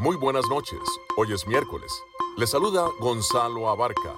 Muy 0.00 0.16
buenas 0.16 0.48
noches. 0.48 0.78
Hoy 1.18 1.30
es 1.34 1.46
miércoles. 1.46 1.92
Le 2.38 2.46
saluda 2.46 2.88
Gonzalo 3.00 3.68
Abarca. 3.68 4.16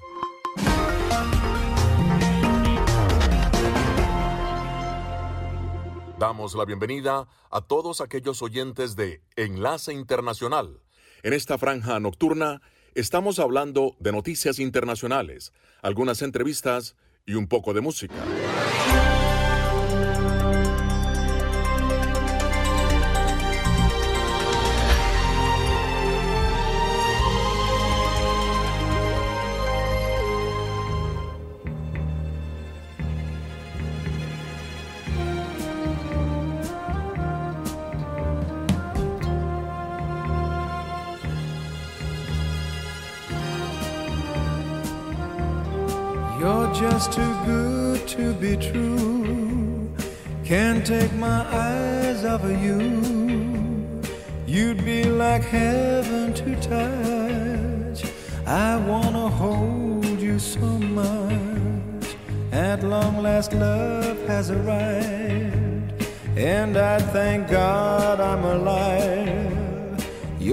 Damos 6.21 6.55
la 6.55 6.65
bienvenida 6.67 7.27
a 7.51 7.61
todos 7.63 8.01
aquellos 8.01 8.43
oyentes 8.43 8.95
de 8.95 9.23
Enlace 9.35 9.93
Internacional. 9.93 10.79
En 11.25 11.33
esta 11.33 11.59
franja 11.59 11.99
nocturna 11.99 12.63
estamos 12.95 13.41
hablando 13.41 13.97
de 13.99 14.13
noticias 14.13 14.61
internacionales, 14.61 15.53
algunas 15.83 16.23
entrevistas 16.23 16.95
y 17.27 17.35
un 17.35 17.49
poco 17.49 17.75
de 17.75 17.81
música. 17.81 18.15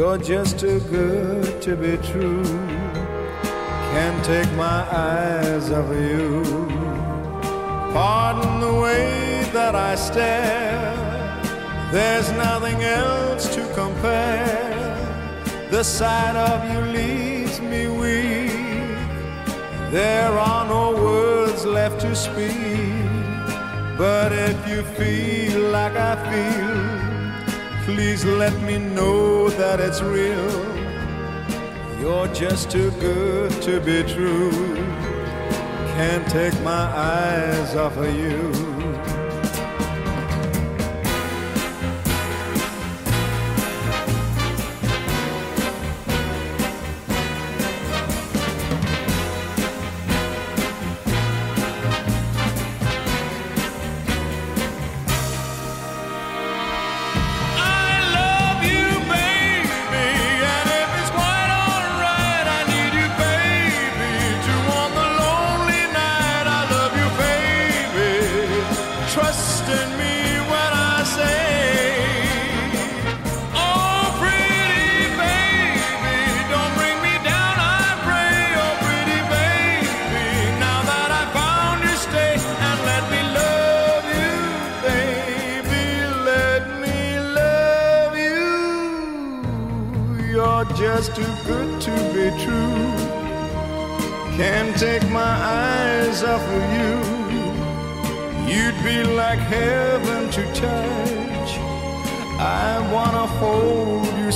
You're 0.09 0.17
just 0.17 0.57
too 0.57 0.79
good 0.89 1.61
to 1.61 1.75
be 1.75 1.95
true 1.97 2.43
can't 3.93 4.25
take 4.25 4.51
my 4.53 4.81
eyes 4.91 5.69
off 5.69 5.85
of 5.85 6.01
you. 6.01 6.41
Pardon 7.93 8.59
the 8.59 8.73
way 8.73 9.47
that 9.53 9.75
I 9.75 9.93
stare. 9.93 10.95
There's 11.91 12.31
nothing 12.31 12.81
else 12.81 13.53
to 13.53 13.61
compare. 13.75 14.97
The 15.69 15.83
sight 15.83 16.35
of 16.35 16.57
you 16.71 16.79
leaves 16.99 17.61
me 17.61 17.81
weak. 18.01 18.97
There 19.91 20.31
are 20.31 20.65
no 20.67 20.85
words 21.03 21.65
left 21.65 22.01
to 22.01 22.15
speak. 22.15 23.11
But 23.95 24.31
if 24.31 24.57
you 24.67 24.81
feel 24.97 25.69
like 25.69 25.95
I 25.95 26.13
feel, 26.29 26.98
please 27.95 28.23
let 28.23 28.53
me 28.61 28.77
know 28.77 29.49
that 29.49 29.79
it's 29.79 30.01
real. 30.01 30.51
You're 31.99 32.27
just 32.27 32.69
too 32.69 32.91
good 32.99 33.51
to 33.63 33.79
be 33.79 34.03
true. 34.03 34.75
Can't 35.97 36.27
take 36.29 36.53
my 36.61 36.85
eyes 37.13 37.75
off 37.75 37.97
of 37.97 38.13
you. 38.15 38.78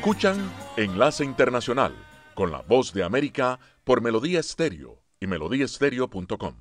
Escuchan 0.00 0.38
Enlace 0.78 1.22
Internacional 1.26 1.94
con 2.34 2.50
la 2.50 2.62
voz 2.62 2.94
de 2.94 3.02
América 3.02 3.60
por 3.84 4.00
Melodía 4.00 4.40
Estéreo 4.40 5.02
y 5.20 5.26
melodíaestéreo.com. 5.26 6.54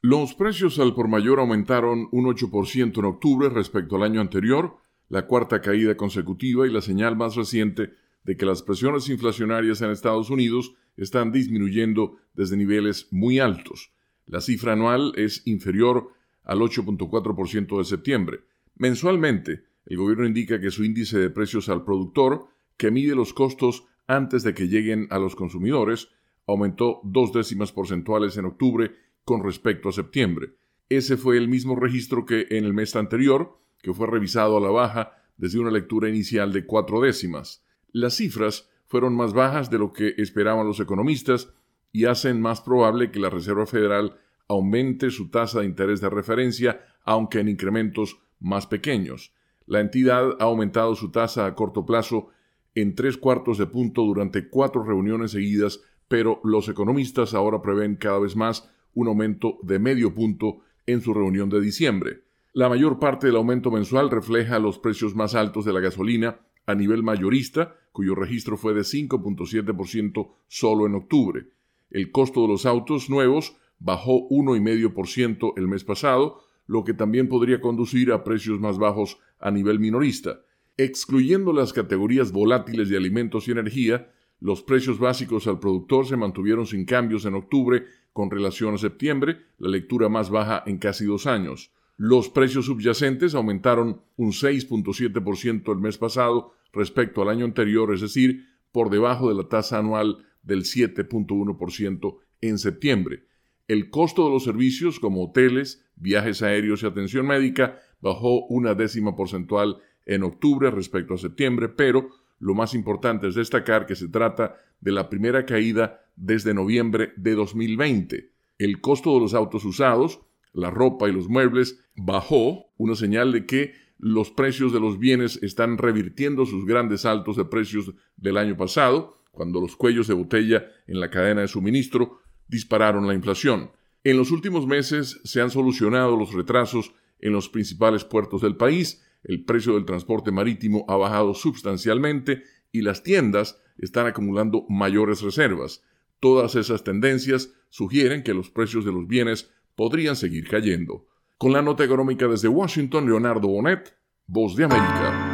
Los 0.00 0.34
precios 0.34 0.80
al 0.80 0.92
por 0.92 1.06
mayor 1.06 1.38
aumentaron 1.38 2.08
un 2.10 2.24
8% 2.24 2.98
en 2.98 3.04
octubre 3.04 3.48
respecto 3.48 3.94
al 3.94 4.02
año 4.02 4.20
anterior, 4.20 4.78
la 5.08 5.28
cuarta 5.28 5.60
caída 5.60 5.96
consecutiva 5.96 6.66
y 6.66 6.72
la 6.72 6.80
señal 6.80 7.14
más 7.14 7.36
reciente 7.36 7.92
de 8.24 8.36
que 8.36 8.44
las 8.44 8.64
presiones 8.64 9.08
inflacionarias 9.08 9.80
en 9.80 9.92
Estados 9.92 10.30
Unidos 10.30 10.74
están 10.96 11.30
disminuyendo 11.30 12.16
desde 12.32 12.56
niveles 12.56 13.06
muy 13.12 13.38
altos. 13.38 13.92
La 14.26 14.40
cifra 14.40 14.72
anual 14.72 15.12
es 15.14 15.46
inferior 15.46 16.08
al 16.42 16.58
8.4% 16.58 17.78
de 17.78 17.84
septiembre. 17.84 18.40
Mensualmente, 18.74 19.62
el 19.86 19.96
gobierno 19.96 20.26
indica 20.26 20.60
que 20.60 20.70
su 20.70 20.84
índice 20.84 21.18
de 21.18 21.30
precios 21.30 21.68
al 21.68 21.84
productor, 21.84 22.46
que 22.76 22.90
mide 22.90 23.14
los 23.14 23.32
costos 23.32 23.84
antes 24.06 24.42
de 24.42 24.54
que 24.54 24.68
lleguen 24.68 25.06
a 25.10 25.18
los 25.18 25.36
consumidores, 25.36 26.08
aumentó 26.46 27.00
dos 27.04 27.32
décimas 27.32 27.72
porcentuales 27.72 28.36
en 28.36 28.46
octubre 28.46 28.92
con 29.24 29.42
respecto 29.42 29.88
a 29.88 29.92
septiembre. 29.92 30.54
Ese 30.88 31.16
fue 31.16 31.38
el 31.38 31.48
mismo 31.48 31.76
registro 31.76 32.26
que 32.26 32.46
en 32.50 32.64
el 32.64 32.74
mes 32.74 32.94
anterior, 32.96 33.58
que 33.82 33.94
fue 33.94 34.06
revisado 34.06 34.56
a 34.56 34.60
la 34.60 34.68
baja 34.68 35.12
desde 35.36 35.58
una 35.58 35.70
lectura 35.70 36.08
inicial 36.08 36.52
de 36.52 36.66
cuatro 36.66 37.00
décimas. 37.00 37.64
Las 37.92 38.16
cifras 38.16 38.70
fueron 38.86 39.16
más 39.16 39.32
bajas 39.32 39.70
de 39.70 39.78
lo 39.78 39.92
que 39.92 40.14
esperaban 40.18 40.66
los 40.66 40.80
economistas 40.80 41.52
y 41.92 42.04
hacen 42.04 42.40
más 42.40 42.60
probable 42.60 43.10
que 43.10 43.18
la 43.18 43.30
Reserva 43.30 43.66
Federal 43.66 44.18
aumente 44.48 45.10
su 45.10 45.30
tasa 45.30 45.60
de 45.60 45.66
interés 45.66 46.00
de 46.00 46.10
referencia, 46.10 46.84
aunque 47.04 47.40
en 47.40 47.48
incrementos 47.48 48.18
más 48.40 48.66
pequeños. 48.66 49.32
La 49.66 49.80
entidad 49.80 50.36
ha 50.40 50.44
aumentado 50.44 50.94
su 50.94 51.10
tasa 51.10 51.46
a 51.46 51.54
corto 51.54 51.86
plazo 51.86 52.28
en 52.74 52.94
tres 52.94 53.16
cuartos 53.16 53.58
de 53.58 53.66
punto 53.66 54.02
durante 54.02 54.48
cuatro 54.48 54.82
reuniones 54.82 55.30
seguidas, 55.30 55.80
pero 56.08 56.40
los 56.44 56.68
economistas 56.68 57.34
ahora 57.34 57.62
prevén 57.62 57.96
cada 57.96 58.18
vez 58.18 58.36
más 58.36 58.70
un 58.94 59.08
aumento 59.08 59.58
de 59.62 59.78
medio 59.78 60.14
punto 60.14 60.58
en 60.86 61.00
su 61.00 61.14
reunión 61.14 61.48
de 61.48 61.60
diciembre. 61.60 62.24
La 62.52 62.68
mayor 62.68 62.98
parte 62.98 63.26
del 63.26 63.36
aumento 63.36 63.70
mensual 63.70 64.10
refleja 64.10 64.58
los 64.58 64.78
precios 64.78 65.14
más 65.14 65.34
altos 65.34 65.64
de 65.64 65.72
la 65.72 65.80
gasolina 65.80 66.40
a 66.66 66.74
nivel 66.74 67.02
mayorista, 67.02 67.74
cuyo 67.92 68.14
registro 68.14 68.56
fue 68.56 68.74
de 68.74 68.82
5.7% 68.82 70.30
solo 70.46 70.86
en 70.86 70.94
octubre. 70.94 71.46
El 71.90 72.10
costo 72.10 72.42
de 72.42 72.48
los 72.48 72.66
autos 72.66 73.10
nuevos 73.10 73.56
bajó 73.78 74.28
1,5% 74.28 75.52
el 75.56 75.68
mes 75.68 75.84
pasado, 75.84 76.40
lo 76.66 76.84
que 76.84 76.94
también 76.94 77.28
podría 77.28 77.60
conducir 77.60 78.12
a 78.12 78.24
precios 78.24 78.60
más 78.60 78.78
bajos 78.78 79.18
a 79.44 79.50
nivel 79.50 79.78
minorista. 79.78 80.40
Excluyendo 80.76 81.52
las 81.52 81.72
categorías 81.72 82.32
volátiles 82.32 82.88
de 82.88 82.96
alimentos 82.96 83.46
y 83.46 83.52
energía, 83.52 84.10
los 84.40 84.62
precios 84.62 84.98
básicos 84.98 85.46
al 85.46 85.60
productor 85.60 86.06
se 86.06 86.16
mantuvieron 86.16 86.66
sin 86.66 86.84
cambios 86.84 87.26
en 87.26 87.34
octubre 87.34 87.84
con 88.12 88.30
relación 88.30 88.74
a 88.74 88.78
septiembre, 88.78 89.38
la 89.58 89.68
lectura 89.68 90.08
más 90.08 90.30
baja 90.30 90.64
en 90.66 90.78
casi 90.78 91.04
dos 91.04 91.26
años. 91.26 91.72
Los 91.96 92.28
precios 92.30 92.66
subyacentes 92.66 93.34
aumentaron 93.34 94.00
un 94.16 94.32
6.7% 94.32 95.72
el 95.72 95.78
mes 95.78 95.98
pasado 95.98 96.54
respecto 96.72 97.22
al 97.22 97.28
año 97.28 97.44
anterior, 97.44 97.94
es 97.94 98.00
decir, 98.00 98.46
por 98.72 98.90
debajo 98.90 99.28
de 99.28 99.36
la 99.36 99.48
tasa 99.48 99.78
anual 99.78 100.26
del 100.42 100.62
7.1% 100.62 102.18
en 102.40 102.58
septiembre. 102.58 103.24
El 103.68 103.90
costo 103.90 104.24
de 104.24 104.30
los 104.30 104.44
servicios 104.44 104.98
como 104.98 105.24
hoteles, 105.24 105.86
viajes 105.96 106.42
aéreos 106.42 106.82
y 106.82 106.86
atención 106.86 107.26
médica 107.26 107.78
bajó 108.04 108.44
una 108.48 108.74
décima 108.74 109.16
porcentual 109.16 109.78
en 110.04 110.24
octubre 110.24 110.70
respecto 110.70 111.14
a 111.14 111.18
septiembre, 111.18 111.70
pero 111.70 112.10
lo 112.38 112.54
más 112.54 112.74
importante 112.74 113.26
es 113.28 113.34
destacar 113.34 113.86
que 113.86 113.96
se 113.96 114.08
trata 114.08 114.56
de 114.80 114.92
la 114.92 115.08
primera 115.08 115.46
caída 115.46 116.02
desde 116.14 116.52
noviembre 116.52 117.14
de 117.16 117.34
2020. 117.34 118.30
El 118.58 118.82
costo 118.82 119.14
de 119.14 119.20
los 119.20 119.32
autos 119.32 119.64
usados, 119.64 120.20
la 120.52 120.70
ropa 120.70 121.08
y 121.08 121.12
los 121.12 121.30
muebles 121.30 121.80
bajó, 121.96 122.66
una 122.76 122.94
señal 122.94 123.32
de 123.32 123.46
que 123.46 123.72
los 123.98 124.30
precios 124.30 124.74
de 124.74 124.80
los 124.80 124.98
bienes 124.98 125.42
están 125.42 125.78
revirtiendo 125.78 126.44
sus 126.44 126.66
grandes 126.66 127.00
saltos 127.00 127.36
de 127.36 127.46
precios 127.46 127.94
del 128.18 128.36
año 128.36 128.54
pasado, 128.58 129.16
cuando 129.30 129.62
los 129.62 129.76
cuellos 129.76 130.08
de 130.08 130.14
botella 130.14 130.66
en 130.86 131.00
la 131.00 131.08
cadena 131.08 131.40
de 131.40 131.48
suministro 131.48 132.18
dispararon 132.48 133.06
la 133.06 133.14
inflación. 133.14 133.70
En 134.04 134.18
los 134.18 134.30
últimos 134.30 134.66
meses 134.66 135.22
se 135.24 135.40
han 135.40 135.48
solucionado 135.48 136.18
los 136.18 136.34
retrasos 136.34 136.92
en 137.18 137.32
los 137.32 137.48
principales 137.48 138.04
puertos 138.04 138.42
del 138.42 138.56
país, 138.56 139.04
el 139.22 139.44
precio 139.44 139.74
del 139.74 139.84
transporte 139.84 140.30
marítimo 140.30 140.84
ha 140.88 140.96
bajado 140.96 141.34
sustancialmente 141.34 142.42
y 142.72 142.82
las 142.82 143.02
tiendas 143.02 143.60
están 143.78 144.06
acumulando 144.06 144.66
mayores 144.68 145.22
reservas. 145.22 145.82
Todas 146.20 146.54
esas 146.54 146.84
tendencias 146.84 147.52
sugieren 147.70 148.22
que 148.22 148.34
los 148.34 148.50
precios 148.50 148.84
de 148.84 148.92
los 148.92 149.06
bienes 149.06 149.50
podrían 149.74 150.16
seguir 150.16 150.48
cayendo. 150.48 151.06
Con 151.38 151.52
la 151.52 151.62
nota 151.62 151.84
económica 151.84 152.28
desde 152.28 152.48
Washington, 152.48 153.06
Leonardo 153.06 153.48
Bonet, 153.48 153.96
Voz 154.26 154.56
de 154.56 154.64
América. 154.64 155.33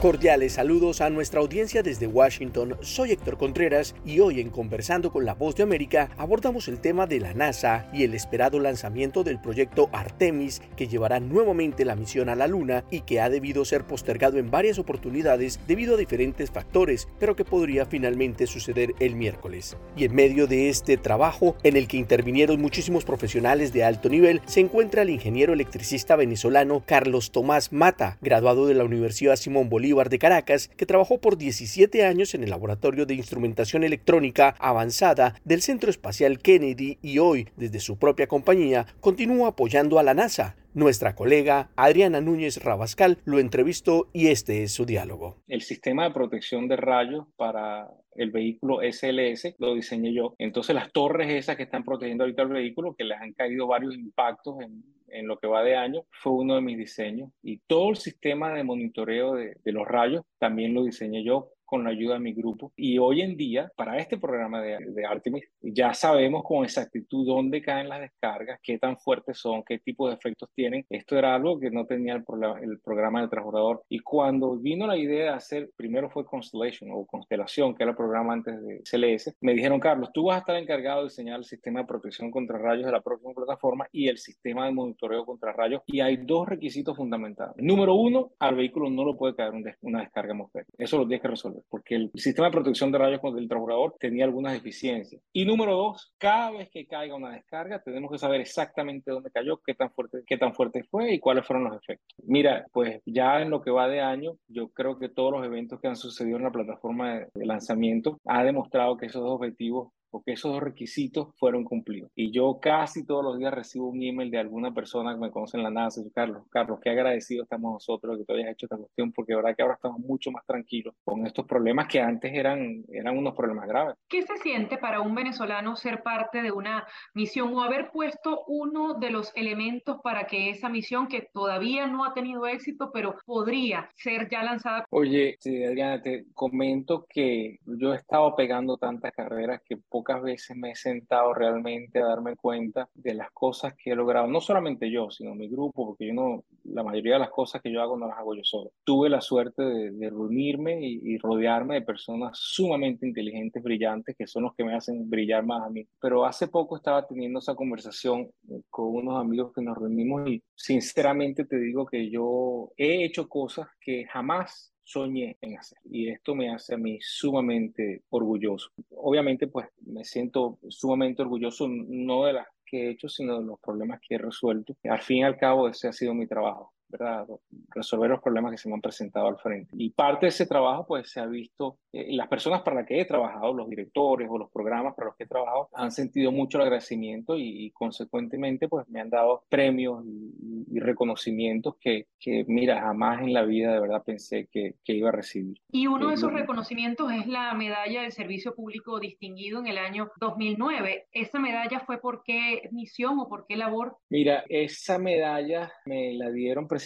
Cordiales 0.00 0.54
saludos 0.54 1.02
a 1.02 1.10
nuestra 1.10 1.40
audiencia 1.40 1.82
desde 1.82 2.06
Washington. 2.06 2.78
Soy 2.80 3.12
Héctor 3.12 3.36
Contreras 3.36 3.94
y 4.06 4.20
hoy 4.20 4.40
en 4.40 4.48
Conversando 4.48 5.12
con 5.12 5.26
la 5.26 5.34
Voz 5.34 5.56
de 5.56 5.62
América 5.62 6.08
abordamos 6.16 6.68
el 6.68 6.80
tema 6.80 7.06
de 7.06 7.20
la 7.20 7.34
NASA 7.34 7.86
y 7.92 8.04
el 8.04 8.14
esperado 8.14 8.60
lanzamiento 8.60 9.24
del 9.24 9.38
proyecto 9.38 9.90
Artemis 9.92 10.62
que 10.74 10.88
llevará 10.88 11.20
nuevamente 11.20 11.84
la 11.84 11.96
misión 11.96 12.30
a 12.30 12.34
la 12.34 12.46
Luna 12.46 12.82
y 12.90 13.02
que 13.02 13.20
ha 13.20 13.28
debido 13.28 13.66
ser 13.66 13.84
postergado 13.84 14.38
en 14.38 14.50
varias 14.50 14.78
oportunidades 14.78 15.60
debido 15.68 15.96
a 15.96 15.98
diferentes 15.98 16.50
factores, 16.50 17.06
pero 17.18 17.36
que 17.36 17.44
podría 17.44 17.84
finalmente 17.84 18.46
suceder 18.46 18.94
el 19.00 19.16
miércoles. 19.16 19.76
Y 19.98 20.04
en 20.04 20.14
medio 20.14 20.46
de 20.46 20.70
este 20.70 20.96
trabajo, 20.96 21.56
en 21.62 21.76
el 21.76 21.88
que 21.88 21.98
intervinieron 21.98 22.58
muchísimos 22.58 23.04
profesionales 23.04 23.74
de 23.74 23.84
alto 23.84 24.08
nivel, 24.08 24.40
se 24.46 24.60
encuentra 24.60 25.02
el 25.02 25.10
ingeniero 25.10 25.52
electricista 25.52 26.16
venezolano 26.16 26.82
Carlos 26.86 27.32
Tomás 27.32 27.70
Mata, 27.70 28.16
graduado 28.22 28.66
de 28.66 28.72
la 28.72 28.84
Universidad 28.84 29.36
Simón 29.36 29.68
Bolívar 29.68 29.89
de 29.90 30.18
Caracas, 30.18 30.68
que 30.68 30.86
trabajó 30.86 31.20
por 31.20 31.36
17 31.36 32.04
años 32.06 32.34
en 32.34 32.44
el 32.44 32.50
Laboratorio 32.50 33.06
de 33.06 33.14
Instrumentación 33.14 33.82
Electrónica 33.82 34.54
Avanzada 34.60 35.34
del 35.44 35.62
Centro 35.62 35.90
Espacial 35.90 36.38
Kennedy 36.38 36.98
y 37.02 37.18
hoy, 37.18 37.48
desde 37.56 37.80
su 37.80 37.98
propia 37.98 38.28
compañía, 38.28 38.86
continúa 39.00 39.48
apoyando 39.48 39.98
a 39.98 40.04
la 40.04 40.14
NASA. 40.14 40.56
Nuestra 40.72 41.16
colega 41.16 41.70
Adriana 41.74 42.20
Núñez 42.20 42.62
Rabascal 42.62 43.18
lo 43.24 43.40
entrevistó 43.40 44.08
y 44.12 44.28
este 44.28 44.62
es 44.62 44.72
su 44.72 44.86
diálogo. 44.86 45.42
El 45.48 45.62
sistema 45.62 46.04
de 46.04 46.14
protección 46.14 46.68
de 46.68 46.76
rayos 46.76 47.26
para 47.36 47.88
el 48.14 48.30
vehículo 48.30 48.78
SLS 48.80 49.56
lo 49.58 49.74
diseñé 49.74 50.14
yo. 50.14 50.34
Entonces 50.38 50.74
las 50.76 50.92
torres 50.92 51.28
esas 51.30 51.56
que 51.56 51.64
están 51.64 51.82
protegiendo 51.82 52.22
ahorita 52.22 52.42
el 52.42 52.48
vehículo, 52.50 52.94
que 52.94 53.02
les 53.02 53.20
han 53.20 53.32
caído 53.32 53.66
varios 53.66 53.94
impactos 53.94 54.60
en, 54.60 54.84
en 55.12 55.26
lo 55.26 55.38
que 55.38 55.46
va 55.46 55.62
de 55.62 55.76
año, 55.76 56.04
fue 56.10 56.32
uno 56.32 56.54
de 56.54 56.60
mis 56.60 56.78
diseños. 56.78 57.30
Y 57.42 57.58
todo 57.66 57.90
el 57.90 57.96
sistema 57.96 58.52
de 58.54 58.64
monitoreo 58.64 59.34
de, 59.34 59.56
de 59.62 59.72
los 59.72 59.86
rayos 59.86 60.24
también 60.38 60.74
lo 60.74 60.84
diseñé 60.84 61.24
yo 61.24 61.50
con 61.70 61.84
la 61.84 61.90
ayuda 61.90 62.14
de 62.14 62.20
mi 62.20 62.32
grupo. 62.32 62.72
Y 62.74 62.98
hoy 62.98 63.22
en 63.22 63.36
día, 63.36 63.70
para 63.76 63.96
este 63.96 64.18
programa 64.18 64.60
de, 64.60 64.78
de, 64.88 65.06
Artemis, 65.06 65.44
ya 65.62 65.94
sabemos 65.94 66.42
con 66.42 66.64
exactitud 66.64 67.24
dónde 67.24 67.62
caen 67.62 67.88
las 67.88 68.00
descargas, 68.00 68.58
qué 68.60 68.76
tan 68.76 68.98
fuertes 68.98 69.38
son, 69.38 69.62
qué 69.62 69.78
tipo 69.78 70.08
de 70.08 70.14
efectos 70.14 70.50
tienen. 70.52 70.84
Esto 70.90 71.16
era 71.16 71.32
algo 71.32 71.60
que 71.60 71.70
no 71.70 71.86
tenía 71.86 72.14
el, 72.14 72.24
el 72.60 72.80
programa 72.80 73.20
del 73.20 73.30
transbordador. 73.30 73.84
Y 73.88 74.00
cuando 74.00 74.56
vino 74.56 74.84
la 74.88 74.96
idea 74.96 75.22
de 75.22 75.28
hacer, 75.28 75.70
primero 75.76 76.10
fue 76.10 76.24
Constellation 76.24 76.90
o 76.92 77.06
Constelación, 77.06 77.76
que 77.76 77.84
era 77.84 77.90
el 77.90 77.96
programa 77.96 78.32
antes 78.32 78.60
de 78.64 78.82
CLS, 78.82 79.36
me 79.40 79.54
dijeron, 79.54 79.78
Carlos, 79.78 80.10
tú 80.12 80.24
vas 80.24 80.38
a 80.38 80.40
estar 80.40 80.56
encargado 80.56 81.02
de 81.02 81.04
diseñar 81.04 81.38
el 81.38 81.44
sistema 81.44 81.80
de 81.80 81.86
protección 81.86 82.32
contra 82.32 82.58
rayos 82.58 82.86
de 82.86 82.92
la 82.92 83.00
próxima 83.00 83.32
plataforma 83.32 83.86
y 83.92 84.08
el 84.08 84.18
sistema 84.18 84.66
de 84.66 84.72
monitoreo 84.72 85.24
contra 85.24 85.52
rayos. 85.52 85.82
Y 85.86 86.00
hay 86.00 86.16
dos 86.16 86.48
requisitos 86.48 86.96
fundamentales. 86.96 87.54
Número 87.58 87.94
uno, 87.94 88.32
al 88.40 88.56
vehículo 88.56 88.90
no 88.90 89.04
lo 89.04 89.16
puede 89.16 89.36
caer 89.36 89.52
una 89.82 90.00
descarga 90.00 90.32
atmosférica. 90.32 90.72
Eso 90.76 90.98
lo 90.98 91.06
tienes 91.06 91.22
que 91.22 91.28
resolver 91.28 91.59
porque 91.68 91.94
el 91.96 92.10
sistema 92.14 92.48
de 92.48 92.52
protección 92.52 92.92
de 92.92 92.98
rayos 92.98 93.20
del 93.34 93.48
transbordador 93.48 93.96
tenía 93.98 94.24
algunas 94.24 94.52
deficiencias. 94.54 95.22
Y 95.32 95.44
número 95.44 95.76
dos, 95.76 96.12
cada 96.18 96.50
vez 96.52 96.70
que 96.70 96.86
caiga 96.86 97.14
una 97.14 97.32
descarga, 97.32 97.82
tenemos 97.82 98.10
que 98.10 98.18
saber 98.18 98.40
exactamente 98.40 99.10
dónde 99.10 99.30
cayó, 99.30 99.60
qué 99.64 99.74
tan 99.74 99.90
fuerte, 99.92 100.22
qué 100.26 100.36
tan 100.36 100.54
fuerte 100.54 100.84
fue 100.84 101.12
y 101.12 101.20
cuáles 101.20 101.46
fueron 101.46 101.64
los 101.64 101.76
efectos. 101.76 102.16
Mira, 102.24 102.66
pues 102.72 103.00
ya 103.04 103.40
en 103.40 103.50
lo 103.50 103.62
que 103.62 103.70
va 103.70 103.88
de 103.88 104.00
año, 104.00 104.36
yo 104.48 104.68
creo 104.68 104.98
que 104.98 105.08
todos 105.08 105.32
los 105.32 105.44
eventos 105.44 105.80
que 105.80 105.88
han 105.88 105.96
sucedido 105.96 106.38
en 106.38 106.44
la 106.44 106.52
plataforma 106.52 107.26
de 107.34 107.46
lanzamiento 107.46 108.20
ha 108.24 108.44
demostrado 108.44 108.96
que 108.96 109.06
esos 109.06 109.22
dos 109.22 109.32
objetivos 109.32 109.92
porque 110.10 110.32
esos 110.32 110.60
requisitos 110.60 111.28
fueron 111.36 111.64
cumplidos. 111.64 112.10
Y 112.14 112.30
yo 112.30 112.58
casi 112.60 113.06
todos 113.06 113.24
los 113.24 113.38
días 113.38 113.52
recibo 113.52 113.88
un 113.88 114.02
email 114.02 114.30
de 114.30 114.38
alguna 114.38 114.72
persona 114.72 115.14
que 115.14 115.20
me 115.20 115.30
conoce 115.30 115.56
en 115.56 115.62
la 115.62 115.70
NASA, 115.70 116.00
Carlos, 116.14 116.44
Carlos, 116.50 116.80
qué 116.82 116.90
agradecido 116.90 117.44
estamos 117.44 117.72
nosotros 117.72 118.18
que 118.18 118.24
tú 118.24 118.34
hayas 118.34 118.52
hecho 118.52 118.66
esta 118.66 118.76
cuestión, 118.76 119.12
porque 119.12 119.32
de 119.32 119.36
verdad 119.36 119.56
que 119.56 119.62
ahora 119.62 119.74
estamos 119.74 120.00
mucho 120.00 120.30
más 120.30 120.44
tranquilos 120.44 120.94
con 121.04 121.26
estos 121.26 121.46
problemas 121.46 121.86
que 121.88 122.00
antes 122.00 122.32
eran, 122.34 122.84
eran 122.88 123.16
unos 123.16 123.34
problemas 123.34 123.66
graves. 123.68 123.96
¿Qué 124.08 124.22
se 124.22 124.36
siente 124.38 124.78
para 124.78 125.00
un 125.00 125.14
venezolano 125.14 125.76
ser 125.76 126.02
parte 126.02 126.42
de 126.42 126.52
una 126.52 126.86
misión 127.14 127.54
o 127.54 127.62
haber 127.62 127.90
puesto 127.90 128.44
uno 128.46 128.94
de 128.94 129.10
los 129.10 129.32
elementos 129.36 129.98
para 130.02 130.26
que 130.26 130.50
esa 130.50 130.68
misión, 130.68 131.08
que 131.08 131.28
todavía 131.32 131.86
no 131.86 132.04
ha 132.04 132.14
tenido 132.14 132.46
éxito, 132.46 132.90
pero 132.92 133.16
podría 133.24 133.88
ser 133.94 134.28
ya 134.30 134.42
lanzada? 134.42 134.84
Oye, 134.90 135.36
sí, 135.40 135.64
Adriana, 135.64 136.02
te 136.02 136.26
comento 136.34 137.06
que 137.08 137.58
yo 137.64 137.92
he 137.92 137.96
estado 137.96 138.34
pegando 138.36 138.76
tantas 138.76 139.12
carreras 139.12 139.60
que 139.64 139.76
pocas 140.00 140.22
veces 140.22 140.56
me 140.56 140.70
he 140.70 140.74
sentado 140.74 141.34
realmente 141.34 141.98
a 142.00 142.06
darme 142.06 142.34
cuenta 142.34 142.88
de 142.94 143.12
las 143.12 143.30
cosas 143.32 143.74
que 143.74 143.90
he 143.90 143.94
logrado, 143.94 144.26
no 144.28 144.40
solamente 144.40 144.90
yo, 144.90 145.10
sino 145.10 145.34
mi 145.34 145.46
grupo, 145.46 145.84
porque 145.88 146.06
yo 146.06 146.14
no, 146.14 146.44
la 146.64 146.82
mayoría 146.82 147.14
de 147.14 147.18
las 147.18 147.28
cosas 147.28 147.60
que 147.60 147.70
yo 147.70 147.82
hago 147.82 147.98
no 147.98 148.08
las 148.08 148.16
hago 148.16 148.34
yo 148.34 148.42
solo. 148.42 148.72
Tuve 148.82 149.10
la 149.10 149.20
suerte 149.20 149.62
de, 149.62 149.90
de 149.90 150.08
reunirme 150.08 150.80
y, 150.80 151.00
y, 151.02 151.18
rodearme 151.18 151.74
de 151.74 151.82
personas 151.82 152.38
sumamente 152.38 153.06
inteligentes, 153.06 153.62
brillantes, 153.62 154.16
que 154.16 154.26
son 154.26 154.44
los 154.44 154.54
que 154.54 154.64
me 154.64 154.74
hacen 154.74 155.10
brillar 155.10 155.44
más 155.44 155.66
a 155.66 155.68
mí. 155.68 155.86
Pero 156.00 156.24
hace 156.24 156.48
poco 156.48 156.76
estaba 156.76 157.06
teniendo 157.06 157.40
esa 157.40 157.54
conversación 157.54 158.30
con 158.70 158.86
unos 158.86 159.20
amigos 159.20 159.52
que 159.54 159.60
nos 159.60 159.76
reunimos 159.76 160.26
y 160.26 160.42
sinceramente 160.54 161.44
te 161.44 161.58
digo 161.58 161.84
que 161.84 162.08
yo 162.08 162.70
he 162.78 163.04
hecho 163.04 163.28
cosas 163.28 163.68
que 163.82 164.06
jamás 164.06 164.72
soñé 164.90 165.36
en 165.40 165.58
hacer. 165.58 165.78
Y 165.84 166.08
esto 166.08 166.34
me 166.34 166.50
hace 166.50 166.74
a 166.74 166.78
mí 166.78 166.98
sumamente 167.00 168.02
orgulloso. 168.10 168.70
Obviamente, 168.96 169.46
pues 169.46 169.68
me 169.86 170.04
siento 170.04 170.58
sumamente 170.68 171.22
orgulloso 171.22 171.68
no 171.68 172.24
de 172.24 172.34
las 172.34 172.46
que 172.66 172.86
he 172.86 172.90
hecho, 172.90 173.08
sino 173.08 173.40
de 173.40 173.46
los 173.46 173.60
problemas 173.60 174.00
que 174.00 174.14
he 174.14 174.18
resuelto. 174.18 174.76
Al 174.84 175.00
fin 175.00 175.18
y 175.18 175.24
al 175.24 175.36
cabo, 175.36 175.68
ese 175.68 175.88
ha 175.88 175.92
sido 175.92 176.14
mi 176.14 176.26
trabajo. 176.26 176.72
¿Verdad? 176.90 177.26
resolver 177.70 178.10
los 178.10 178.20
problemas 178.20 178.52
que 178.52 178.58
se 178.58 178.68
me 178.68 178.74
han 178.74 178.80
presentado 178.80 179.28
al 179.28 179.38
frente. 179.38 179.70
Y 179.76 179.90
parte 179.90 180.26
de 180.26 180.30
ese 180.30 180.46
trabajo, 180.46 180.86
pues 180.86 181.10
se 181.10 181.20
ha 181.20 181.26
visto, 181.26 181.78
eh, 181.92 182.08
las 182.10 182.28
personas 182.28 182.62
para 182.62 182.76
las 182.76 182.86
que 182.86 183.00
he 183.00 183.04
trabajado, 183.04 183.52
los 183.52 183.68
directores 183.68 184.28
o 184.30 184.38
los 184.38 184.50
programas 184.50 184.94
para 184.94 185.06
los 185.08 185.16
que 185.16 185.24
he 185.24 185.28
trabajado, 185.28 185.68
han 185.72 185.90
sentido 185.90 186.32
mucho 186.32 186.58
el 186.58 186.64
agradecimiento 186.64 187.36
y, 187.36 187.66
y 187.66 187.70
consecuentemente, 187.70 188.68
pues 188.68 188.88
me 188.88 189.00
han 189.00 189.10
dado 189.10 189.44
premios 189.48 190.04
y, 190.04 190.66
y 190.70 190.80
reconocimientos 190.80 191.76
que, 191.80 192.06
que, 192.18 192.44
mira, 192.46 192.80
jamás 192.80 193.22
en 193.22 193.32
la 193.32 193.42
vida 193.42 193.72
de 193.72 193.80
verdad 193.80 194.02
pensé 194.04 194.48
que, 194.50 194.74
que 194.84 194.94
iba 194.94 195.08
a 195.08 195.12
recibir. 195.12 195.60
Y 195.70 195.86
uno 195.86 196.08
de 196.08 196.14
esos 196.14 196.32
reconocimientos 196.32 197.12
es 197.12 197.26
la 197.26 197.54
medalla 197.54 198.02
del 198.02 198.12
Servicio 198.12 198.54
Público 198.54 199.00
Distinguido 199.00 199.60
en 199.60 199.66
el 199.66 199.78
año 199.78 200.10
2009. 200.18 201.06
¿Esa 201.12 201.38
medalla 201.38 201.80
fue 201.80 201.98
por 201.98 202.22
qué 202.24 202.68
misión 202.72 203.18
o 203.18 203.28
por 203.28 203.46
qué 203.46 203.56
labor? 203.56 203.98
Mira, 204.08 204.44
esa 204.48 204.98
medalla 204.98 205.72
me 205.86 206.12
la 206.14 206.30
dieron 206.30 206.66
precisamente 206.66 206.79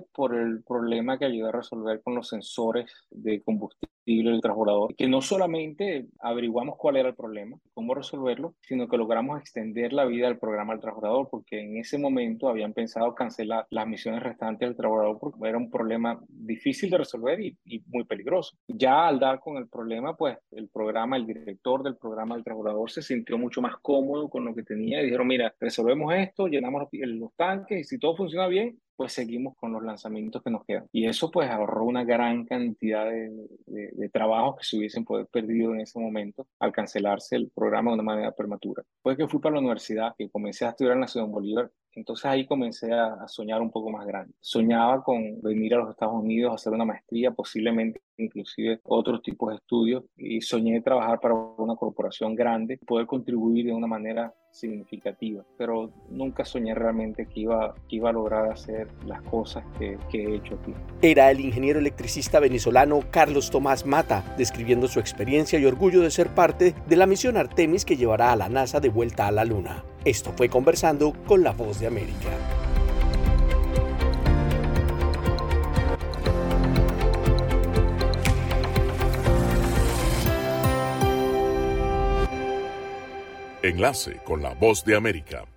por 0.00 0.34
el 0.34 0.62
problema 0.62 1.18
que 1.18 1.26
ayudó 1.26 1.48
a 1.48 1.52
resolver 1.52 2.02
con 2.02 2.14
los 2.14 2.28
sensores 2.28 2.90
de 3.10 3.42
combustible 3.42 3.92
del 4.04 4.40
transbordador, 4.40 4.94
que 4.94 5.08
no 5.08 5.22
solamente 5.22 6.06
averiguamos 6.20 6.76
cuál 6.76 6.96
era 6.96 7.08
el 7.08 7.14
problema, 7.14 7.58
cómo 7.72 7.94
resolverlo, 7.94 8.54
sino 8.60 8.88
que 8.88 8.96
logramos 8.96 9.40
extender 9.40 9.92
la 9.92 10.04
vida 10.04 10.26
del 10.26 10.38
programa 10.38 10.72
del 10.72 10.80
transbordador, 10.80 11.28
porque 11.30 11.60
en 11.60 11.76
ese 11.78 11.98
momento 11.98 12.48
habían 12.48 12.72
pensado 12.72 13.14
cancelar 13.14 13.66
las 13.70 13.86
misiones 13.86 14.22
restantes 14.22 14.68
del 14.68 14.76
transbordador 14.76 15.18
porque 15.18 15.48
era 15.48 15.58
un 15.58 15.70
problema 15.70 16.20
difícil 16.28 16.90
de 16.90 16.98
resolver 16.98 17.40
y, 17.40 17.56
y 17.64 17.82
muy 17.86 18.04
peligroso. 18.04 18.56
Ya 18.68 19.06
al 19.06 19.18
dar 19.18 19.40
con 19.40 19.56
el 19.56 19.68
problema, 19.68 20.16
pues 20.16 20.36
el 20.50 20.68
programa, 20.68 21.16
el 21.16 21.26
director 21.26 21.82
del 21.82 21.96
programa 21.96 22.34
del 22.34 22.44
transbordador 22.44 22.90
se 22.90 23.02
sintió 23.02 23.38
mucho 23.38 23.62
más 23.62 23.76
cómodo 23.80 24.28
con 24.28 24.44
lo 24.44 24.54
que 24.54 24.62
tenía 24.62 25.00
y 25.00 25.04
dijeron, 25.04 25.26
mira, 25.26 25.54
resolvemos 25.58 26.14
esto, 26.14 26.46
llenamos 26.46 26.82
los, 26.82 27.08
los 27.08 27.34
tanques 27.34 27.80
y 27.80 27.84
si 27.84 27.98
todo 27.98 28.16
funciona 28.16 28.46
bien, 28.46 28.78
pues 28.96 29.12
seguimos 29.12 29.56
con 29.56 29.72
los 29.72 29.82
lanzamientos 29.82 30.42
que 30.42 30.50
nos 30.50 30.64
quedan. 30.64 30.86
Y 30.92 31.06
eso 31.06 31.30
pues 31.30 31.50
ahorró 31.50 31.84
una 31.84 32.04
gran 32.04 32.44
cantidad 32.44 33.06
de, 33.06 33.30
de, 33.66 33.90
de 33.94 34.08
trabajos 34.08 34.56
que 34.56 34.64
se 34.64 34.76
hubiesen 34.76 35.04
podido 35.04 35.26
perdido 35.26 35.72
en 35.74 35.80
ese 35.80 35.98
momento 35.98 36.46
al 36.58 36.72
cancelarse 36.72 37.36
el 37.36 37.50
programa 37.50 37.90
de 37.90 37.94
una 37.94 38.02
manera 38.02 38.32
prematura. 38.32 38.82
Después 38.96 39.16
que 39.16 39.28
fui 39.28 39.40
para 39.40 39.54
la 39.54 39.60
universidad, 39.60 40.14
que 40.16 40.30
comencé 40.30 40.66
a 40.66 40.70
estudiar 40.70 40.94
en 40.94 41.00
la 41.00 41.08
Ciudad 41.08 41.26
de 41.26 41.32
Bolívar, 41.32 41.70
entonces 41.94 42.24
ahí 42.26 42.46
comencé 42.46 42.92
a, 42.92 43.26
soñar 43.28 43.60
un 43.60 43.70
poco 43.70 43.90
más 43.90 44.06
grande. 44.06 44.34
Soñaba 44.40 45.02
con 45.02 45.40
venir 45.40 45.74
a 45.74 45.78
los 45.78 45.90
Estados 45.90 46.14
Unidos 46.14 46.52
a 46.52 46.54
hacer 46.54 46.72
una 46.72 46.84
maestría, 46.84 47.30
posiblemente 47.30 48.00
inclusive 48.16 48.80
otros 48.84 49.22
tipos 49.22 49.50
de 49.50 49.56
estudios, 49.56 50.04
y 50.16 50.40
soñé 50.40 50.80
trabajar 50.80 51.20
para 51.20 51.34
una 51.34 51.74
corporación 51.74 52.34
grande, 52.34 52.78
poder 52.86 53.06
contribuir 53.06 53.66
de 53.66 53.72
una 53.72 53.88
manera 53.88 54.32
significativa, 54.52 55.44
pero 55.58 55.90
nunca 56.10 56.44
soñé 56.44 56.74
realmente 56.74 57.26
que 57.26 57.40
iba, 57.40 57.74
que 57.88 57.96
iba 57.96 58.10
a 58.10 58.12
lograr 58.12 58.52
hacer 58.52 58.86
las 59.04 59.20
cosas 59.22 59.64
que 59.78 59.98
he 60.12 60.36
hecho 60.36 60.54
aquí. 60.54 60.72
Era 61.02 61.30
el 61.32 61.40
ingeniero 61.40 61.80
electricista 61.80 62.38
venezolano 62.38 63.00
Carlos 63.10 63.50
Tomás 63.50 63.84
Mata, 63.84 64.24
describiendo 64.38 64.86
su 64.86 65.00
experiencia 65.00 65.58
y 65.58 65.66
orgullo 65.66 66.02
de 66.02 66.10
ser 66.12 66.32
parte 66.34 66.74
de 66.86 66.96
la 66.96 67.06
misión 67.06 67.36
Artemis 67.36 67.84
que 67.84 67.96
llevará 67.96 68.32
a 68.32 68.36
la 68.36 68.48
NASA 68.48 68.78
de 68.78 68.90
vuelta 68.90 69.26
a 69.26 69.32
la 69.32 69.44
Luna. 69.44 69.84
Esto 70.04 70.34
fue 70.36 70.50
conversando 70.50 71.14
con 71.26 71.42
la 71.42 71.52
voz 71.52 71.80
de 71.80 71.86
América. 71.86 72.28
Enlace 83.62 84.20
con 84.26 84.42
la 84.42 84.52
voz 84.52 84.84
de 84.84 84.94
América. 84.94 85.53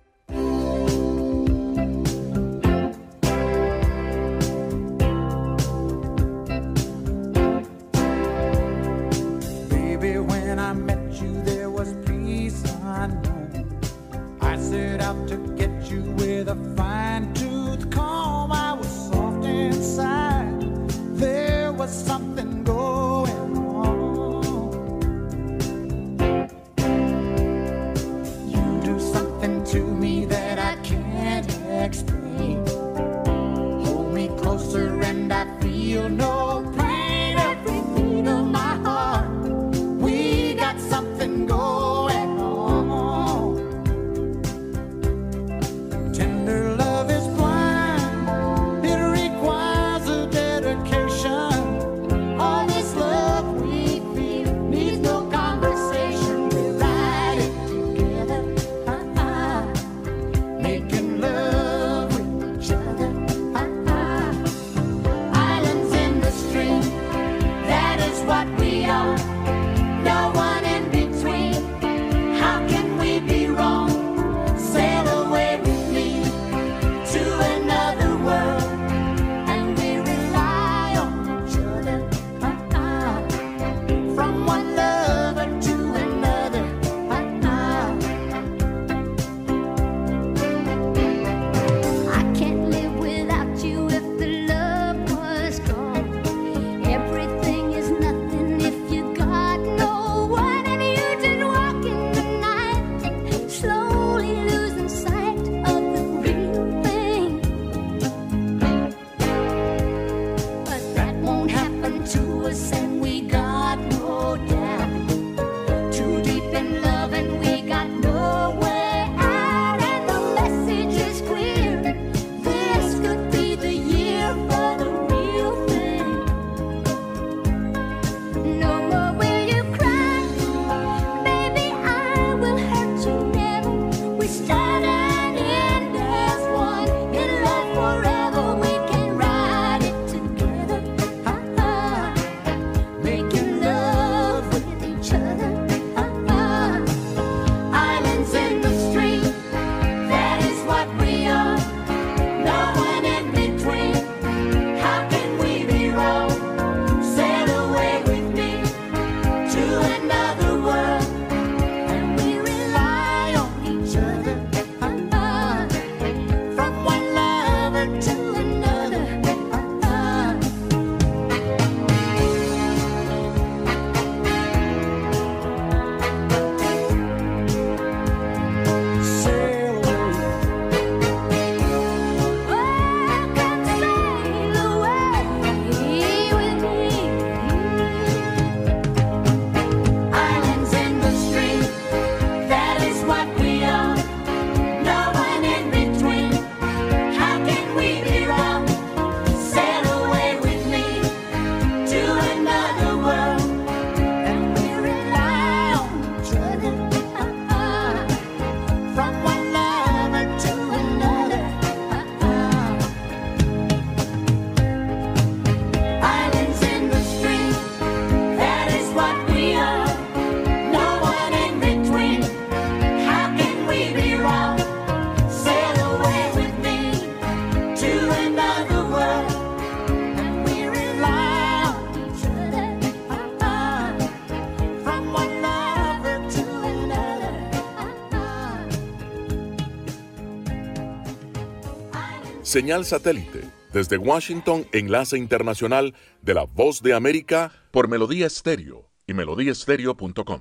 Señal 242.48 242.86
satélite 242.86 243.42
desde 243.74 243.98
Washington, 243.98 244.64
enlace 244.72 245.18
internacional 245.18 245.92
de 246.22 246.32
la 246.32 246.44
Voz 246.44 246.80
de 246.80 246.94
América 246.94 247.52
por 247.70 247.88
Melodía 247.88 248.26
Estéreo 248.26 248.88
y 249.06 249.12
melodíaestéreo.com. 249.12 250.40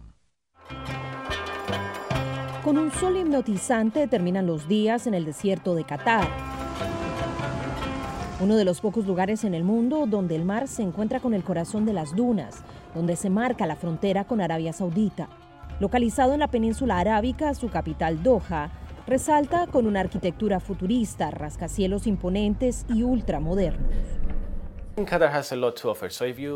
Con 2.64 2.78
un 2.78 2.94
sol 2.94 3.18
hipnotizante 3.18 4.08
terminan 4.08 4.48
los 4.48 4.70
días 4.70 5.06
en 5.06 5.16
el 5.16 5.26
desierto 5.26 5.76
de 5.76 5.84
Qatar. 5.84 6.30
Uno 8.40 8.56
de 8.56 8.64
los 8.64 8.80
pocos 8.80 9.06
lugares 9.06 9.44
en 9.44 9.54
el 9.54 9.66
mundo 9.66 10.06
donde 10.08 10.38
el 10.38 10.46
mar 10.46 10.70
se 10.70 10.84
encuentra 10.84 11.20
con 11.20 11.34
el 11.34 11.44
corazón 11.44 11.86
de 11.86 11.92
las 11.92 12.16
dunas, 12.16 12.64
donde 12.96 13.18
se 13.18 13.30
marca 13.30 13.66
la 13.66 13.76
frontera 13.76 14.24
con 14.24 14.40
Arabia 14.40 14.72
Saudita. 14.72 15.28
Localizado 15.82 16.34
en 16.34 16.40
la 16.40 16.48
península 16.48 17.00
arábica, 17.00 17.54
su 17.54 17.68
capital 17.68 18.24
Doha, 18.24 18.72
Resalta 19.08 19.68
con 19.68 19.88
una 19.88 20.02
arquitectura 20.02 20.60
futurista, 20.60 21.32
rascacielos 21.32 22.08
imponentes 22.08 22.86
y 22.94 23.04
ultramodernos. 23.04 23.90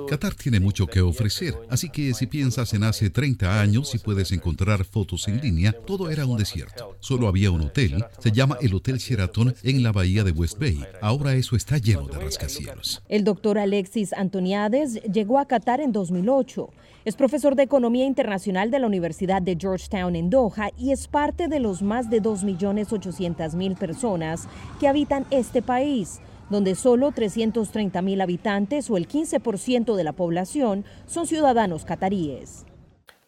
Qatar 0.09 0.33
tiene 0.33 0.59
mucho 0.59 0.87
que 0.87 0.99
ofrecer, 0.99 1.55
así 1.69 1.89
que 1.89 2.13
si 2.13 2.27
piensas 2.27 2.73
en 2.73 2.83
hace 2.83 3.09
30 3.09 3.61
años 3.61 3.95
y 3.95 3.99
puedes 3.99 4.33
encontrar 4.33 4.83
fotos 4.83 5.29
en 5.29 5.39
línea, 5.39 5.71
todo 5.71 6.09
era 6.09 6.25
un 6.25 6.37
desierto. 6.37 6.97
Solo 6.99 7.29
había 7.29 7.51
un 7.51 7.61
hotel, 7.61 8.03
se 8.19 8.31
llama 8.31 8.57
el 8.59 8.73
Hotel 8.73 8.97
Sheraton 8.97 9.53
en 9.63 9.83
la 9.83 9.93
bahía 9.93 10.25
de 10.25 10.31
West 10.31 10.59
Bay. 10.59 10.83
Ahora 11.01 11.35
eso 11.35 11.55
está 11.55 11.77
lleno 11.77 12.07
de 12.07 12.19
rascacielos. 12.19 13.01
El 13.07 13.23
doctor 13.23 13.59
Alexis 13.59 14.11
Antoniades 14.11 14.95
llegó 15.03 15.37
a 15.39 15.45
Qatar 15.45 15.79
en 15.79 15.93
2008 15.93 16.69
es 17.03 17.15
profesor 17.15 17.55
de 17.55 17.63
Economía 17.63 18.05
Internacional 18.05 18.69
de 18.69 18.77
la 18.77 18.85
Universidad 18.85 19.41
de 19.41 19.57
Georgetown 19.59 20.15
en 20.15 20.29
Doha 20.29 20.69
y 20.77 20.91
es 20.91 21.07
parte 21.07 21.47
de 21.47 21.59
los 21.59 21.81
más 21.81 22.11
de 22.11 22.21
2.800.000 22.21 23.75
personas 23.75 24.47
que 24.79 24.87
habitan 24.87 25.25
este 25.31 25.63
país, 25.63 26.19
donde 26.51 26.75
solo 26.75 27.11
330.000 27.11 28.21
habitantes 28.21 28.87
o 28.91 28.97
el 28.97 29.07
15% 29.07 29.95
de 29.95 30.03
la 30.03 30.13
población 30.13 30.85
son 31.07 31.25
ciudadanos 31.25 31.85
cataríes. 31.85 32.67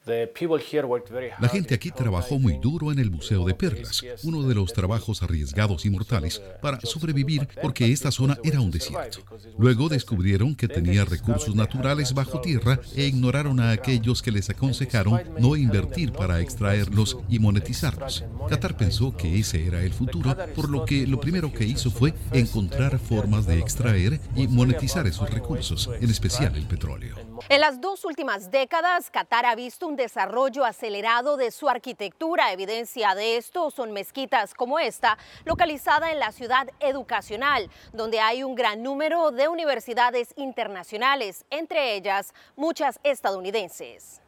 La 0.05 1.47
gente 1.47 1.73
aquí 1.73 1.89
trabajó 1.89 2.37
muy 2.37 2.57
duro 2.57 2.91
en 2.91 2.99
el 2.99 3.09
Museo 3.09 3.45
de 3.45 3.53
Perlas, 3.53 4.03
uno 4.23 4.43
de 4.43 4.53
los 4.53 4.73
trabajos 4.73 5.23
arriesgados 5.23 5.85
y 5.85 5.89
mortales 5.89 6.41
para 6.61 6.79
sobrevivir 6.81 7.47
porque 7.61 7.89
esta 7.89 8.11
zona 8.11 8.37
era 8.43 8.59
un 8.59 8.69
desierto. 8.69 9.19
Luego 9.57 9.87
descubrieron 9.87 10.55
que 10.55 10.67
tenía 10.67 11.05
recursos 11.05 11.55
naturales 11.55 12.13
bajo 12.13 12.41
tierra 12.41 12.79
e 12.95 13.05
ignoraron 13.05 13.61
a 13.61 13.71
aquellos 13.71 14.21
que 14.21 14.31
les 14.31 14.49
aconsejaron 14.49 15.21
no 15.39 15.55
invertir 15.55 16.11
para 16.11 16.41
extraerlos 16.41 17.17
y 17.29 17.39
monetizarlos. 17.39 18.25
Qatar 18.49 18.75
pensó 18.75 19.15
que 19.15 19.39
ese 19.39 19.65
era 19.65 19.83
el 19.83 19.93
futuro, 19.93 20.35
por 20.53 20.69
lo 20.69 20.83
que 20.83 21.07
lo 21.07 21.19
primero 21.19 21.53
que 21.53 21.63
hizo 21.63 21.89
fue 21.89 22.13
encontrar 22.33 22.99
formas 22.99 23.45
de 23.45 23.57
extraer 23.57 24.19
y 24.35 24.47
monetizar 24.47 25.07
esos 25.07 25.29
recursos, 25.29 25.89
en 26.01 26.09
especial 26.09 26.55
el 26.57 26.65
petróleo. 26.65 27.15
En 27.49 27.61
las 27.61 27.79
dos 27.79 28.05
últimas 28.05 28.51
décadas, 28.51 29.09
Qatar 29.09 29.45
ha 29.45 29.55
visto 29.55 29.87
un 29.87 29.92
desarrollo 29.95 30.65
acelerado 30.65 31.37
de 31.37 31.51
su 31.51 31.69
arquitectura. 31.69 32.51
Evidencia 32.51 33.13
de 33.15 33.37
esto 33.37 33.69
son 33.69 33.91
mezquitas 33.91 34.53
como 34.53 34.79
esta, 34.79 35.17
localizada 35.45 36.11
en 36.11 36.19
la 36.19 36.31
ciudad 36.31 36.69
educacional, 36.79 37.69
donde 37.91 38.19
hay 38.19 38.43
un 38.43 38.55
gran 38.55 38.81
número 38.81 39.31
de 39.31 39.47
universidades 39.47 40.33
internacionales, 40.35 41.45
entre 41.49 41.95
ellas 41.95 42.33
muchas 42.55 42.99
estadounidenses. 43.03 44.22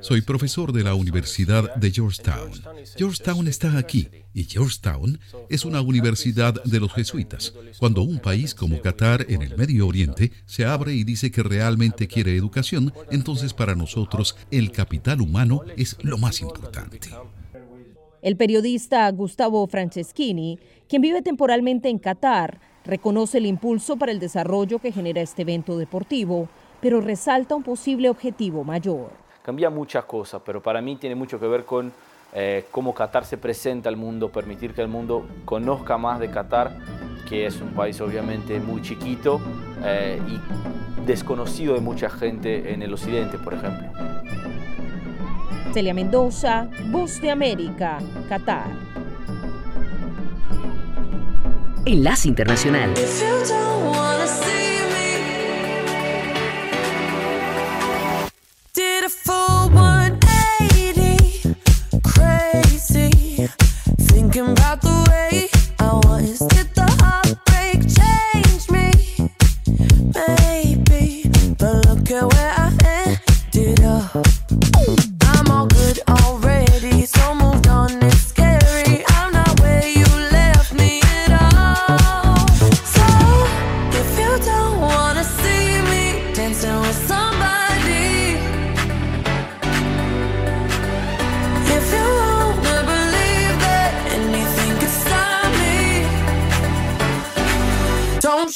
Soy 0.00 0.22
profesor 0.22 0.72
de 0.72 0.82
la 0.82 0.94
Universidad 0.94 1.72
de 1.76 1.92
Georgetown. 1.92 2.50
Georgetown 2.96 3.46
está 3.46 3.78
aquí 3.78 4.08
y 4.34 4.42
Georgetown 4.42 5.20
es 5.48 5.64
una 5.64 5.80
universidad 5.80 6.60
de 6.64 6.80
los 6.80 6.92
jesuitas. 6.92 7.54
Cuando 7.78 8.02
un 8.02 8.18
país 8.18 8.52
como 8.52 8.80
Qatar 8.80 9.24
en 9.28 9.42
el 9.42 9.56
Medio 9.56 9.86
Oriente 9.86 10.32
se 10.46 10.64
abre 10.64 10.94
y 10.94 11.04
dice 11.04 11.30
que 11.30 11.44
realmente 11.44 12.08
quiere 12.08 12.36
educación, 12.36 12.92
entonces 13.12 13.54
para 13.54 13.76
nosotros 13.76 14.36
el 14.50 14.72
capital 14.72 15.20
humano 15.20 15.62
es 15.76 15.96
lo 16.02 16.18
más 16.18 16.40
importante. 16.40 16.98
El 18.20 18.36
periodista 18.36 19.08
Gustavo 19.12 19.64
Franceschini, 19.68 20.58
quien 20.88 21.02
vive 21.02 21.22
temporalmente 21.22 21.88
en 21.88 22.00
Qatar, 22.00 22.60
reconoce 22.84 23.38
el 23.38 23.46
impulso 23.46 23.96
para 23.96 24.10
el 24.10 24.18
desarrollo 24.18 24.80
que 24.80 24.90
genera 24.90 25.20
este 25.20 25.42
evento 25.42 25.78
deportivo 25.78 26.48
pero 26.80 27.00
resalta 27.00 27.54
un 27.54 27.62
posible 27.62 28.08
objetivo 28.08 28.64
mayor. 28.64 29.10
Cambia 29.42 29.70
muchas 29.70 30.04
cosas, 30.04 30.42
pero 30.44 30.62
para 30.62 30.80
mí 30.80 30.96
tiene 30.96 31.14
mucho 31.14 31.40
que 31.40 31.46
ver 31.46 31.64
con 31.64 31.92
eh, 32.32 32.66
cómo 32.70 32.94
Qatar 32.94 33.24
se 33.24 33.38
presenta 33.38 33.88
al 33.88 33.96
mundo, 33.96 34.30
permitir 34.30 34.74
que 34.74 34.82
el 34.82 34.88
mundo 34.88 35.26
conozca 35.44 35.98
más 35.98 36.20
de 36.20 36.30
Qatar, 36.30 36.76
que 37.28 37.46
es 37.46 37.60
un 37.60 37.70
país 37.70 38.00
obviamente 38.00 38.60
muy 38.60 38.82
chiquito 38.82 39.40
eh, 39.82 40.20
y 40.28 41.06
desconocido 41.06 41.74
de 41.74 41.80
mucha 41.80 42.08
gente 42.10 42.72
en 42.72 42.82
el 42.82 42.92
occidente, 42.92 43.38
por 43.38 43.54
ejemplo. 43.54 43.88
Celia 45.72 45.94
Mendoza, 45.94 46.68
Voz 46.90 47.20
de 47.20 47.30
América, 47.30 47.98
Qatar. 48.28 48.68
Enlace 51.86 52.28
Internacional. 52.28 52.94
Did 58.80 59.04
a 59.04 59.10
full 59.10 59.68
180, 59.74 61.54
crazy. 62.02 63.46
Thinking 64.08 64.52
about 64.52 64.80
the 64.80 65.06
way 65.10 65.50
I 65.78 66.00
was. 66.06 66.38
Did 66.48 66.79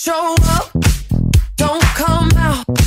show 0.04 0.34
up, 0.50 0.70
don't 1.56 1.82
come 1.96 2.28
out, 2.36 2.83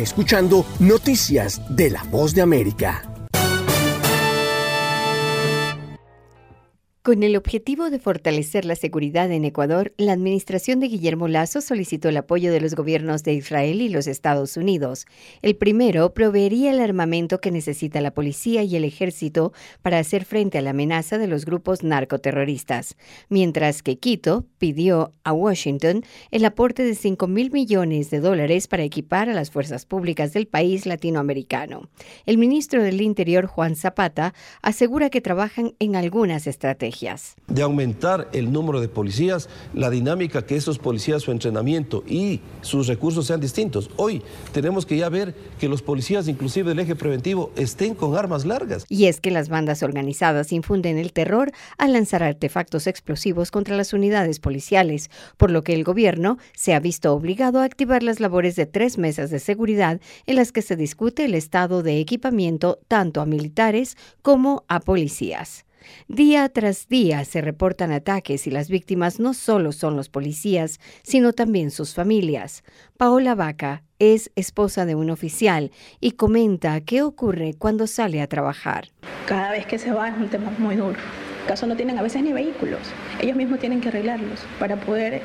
Escuchando 0.00 0.64
Noticias 0.78 1.60
de 1.68 1.90
la 1.90 2.04
Voz 2.04 2.34
de 2.34 2.42
América. 2.42 3.17
Con 7.08 7.22
el 7.22 7.36
objetivo 7.36 7.88
de 7.88 7.98
fortalecer 7.98 8.66
la 8.66 8.76
seguridad 8.76 9.32
en 9.32 9.46
Ecuador, 9.46 9.94
la 9.96 10.12
administración 10.12 10.78
de 10.78 10.88
Guillermo 10.88 11.26
Lazo 11.26 11.62
solicitó 11.62 12.10
el 12.10 12.18
apoyo 12.18 12.52
de 12.52 12.60
los 12.60 12.74
gobiernos 12.74 13.22
de 13.22 13.32
Israel 13.32 13.80
y 13.80 13.88
los 13.88 14.06
Estados 14.06 14.58
Unidos. 14.58 15.06
El 15.40 15.56
primero 15.56 16.12
proveería 16.12 16.70
el 16.70 16.80
armamento 16.80 17.40
que 17.40 17.50
necesita 17.50 18.02
la 18.02 18.10
policía 18.10 18.62
y 18.62 18.76
el 18.76 18.84
ejército 18.84 19.54
para 19.80 19.98
hacer 19.98 20.26
frente 20.26 20.58
a 20.58 20.60
la 20.60 20.68
amenaza 20.68 21.16
de 21.16 21.28
los 21.28 21.46
grupos 21.46 21.82
narcoterroristas, 21.82 22.94
mientras 23.30 23.82
que 23.82 23.96
Quito 23.96 24.44
pidió 24.58 25.14
a 25.24 25.32
Washington 25.32 26.04
el 26.30 26.44
aporte 26.44 26.84
de 26.84 26.94
5 26.94 27.26
mil 27.26 27.50
millones 27.50 28.10
de 28.10 28.20
dólares 28.20 28.68
para 28.68 28.82
equipar 28.82 29.30
a 29.30 29.32
las 29.32 29.50
fuerzas 29.50 29.86
públicas 29.86 30.34
del 30.34 30.46
país 30.46 30.84
latinoamericano. 30.84 31.88
El 32.26 32.36
ministro 32.36 32.82
del 32.82 33.00
Interior, 33.00 33.46
Juan 33.46 33.76
Zapata, 33.76 34.34
asegura 34.60 35.08
que 35.08 35.22
trabajan 35.22 35.72
en 35.78 35.96
algunas 35.96 36.46
estrategias 36.46 36.97
de 37.46 37.62
aumentar 37.62 38.28
el 38.32 38.50
número 38.52 38.80
de 38.80 38.88
policías, 38.88 39.48
la 39.72 39.90
dinámica 39.90 40.44
que 40.44 40.56
esos 40.56 40.78
policías, 40.78 41.22
su 41.22 41.30
entrenamiento 41.30 42.02
y 42.06 42.40
sus 42.60 42.86
recursos 42.86 43.26
sean 43.26 43.40
distintos. 43.40 43.90
Hoy 43.96 44.22
tenemos 44.52 44.84
que 44.84 44.96
ya 44.96 45.08
ver 45.08 45.34
que 45.60 45.68
los 45.68 45.82
policías, 45.82 46.28
inclusive 46.28 46.70
del 46.70 46.80
eje 46.80 46.96
preventivo, 46.96 47.52
estén 47.56 47.94
con 47.94 48.16
armas 48.16 48.44
largas. 48.44 48.84
Y 48.88 49.06
es 49.06 49.20
que 49.20 49.30
las 49.30 49.48
bandas 49.48 49.82
organizadas 49.82 50.52
infunden 50.52 50.98
el 50.98 51.12
terror 51.12 51.52
al 51.76 51.92
lanzar 51.92 52.22
artefactos 52.22 52.86
explosivos 52.86 53.50
contra 53.50 53.76
las 53.76 53.92
unidades 53.92 54.40
policiales, 54.40 55.10
por 55.36 55.50
lo 55.50 55.62
que 55.62 55.74
el 55.74 55.84
gobierno 55.84 56.38
se 56.54 56.74
ha 56.74 56.80
visto 56.80 57.12
obligado 57.14 57.60
a 57.60 57.64
activar 57.64 58.02
las 58.02 58.18
labores 58.18 58.56
de 58.56 58.66
tres 58.66 58.98
mesas 58.98 59.30
de 59.30 59.38
seguridad 59.38 60.00
en 60.26 60.36
las 60.36 60.52
que 60.52 60.62
se 60.62 60.76
discute 60.76 61.24
el 61.24 61.34
estado 61.34 61.82
de 61.82 62.00
equipamiento 62.00 62.80
tanto 62.88 63.20
a 63.20 63.26
militares 63.26 63.96
como 64.22 64.64
a 64.68 64.80
policías. 64.80 65.67
Día 66.08 66.48
tras 66.48 66.88
día 66.88 67.24
se 67.24 67.40
reportan 67.40 67.92
ataques 67.92 68.46
y 68.46 68.50
las 68.50 68.68
víctimas 68.68 69.20
no 69.20 69.34
solo 69.34 69.72
son 69.72 69.96
los 69.96 70.08
policías, 70.08 70.80
sino 71.02 71.32
también 71.32 71.70
sus 71.70 71.94
familias. 71.94 72.64
Paola 72.96 73.34
Vaca 73.34 73.84
es 73.98 74.30
esposa 74.36 74.86
de 74.86 74.94
un 74.94 75.10
oficial 75.10 75.70
y 76.00 76.12
comenta 76.12 76.80
qué 76.80 77.02
ocurre 77.02 77.54
cuando 77.58 77.86
sale 77.86 78.20
a 78.20 78.26
trabajar. 78.26 78.88
Cada 79.26 79.50
vez 79.52 79.66
que 79.66 79.78
se 79.78 79.92
va 79.92 80.08
es 80.08 80.16
un 80.16 80.28
tema 80.28 80.52
muy 80.58 80.76
duro. 80.76 80.98
Caso 81.46 81.66
no 81.66 81.76
tienen 81.76 81.98
a 81.98 82.02
veces 82.02 82.22
ni 82.22 82.32
vehículos. 82.32 82.80
Ellos 83.20 83.36
mismos 83.36 83.58
tienen 83.58 83.80
que 83.80 83.88
arreglarlos 83.88 84.40
para 84.58 84.76
poder 84.80 85.22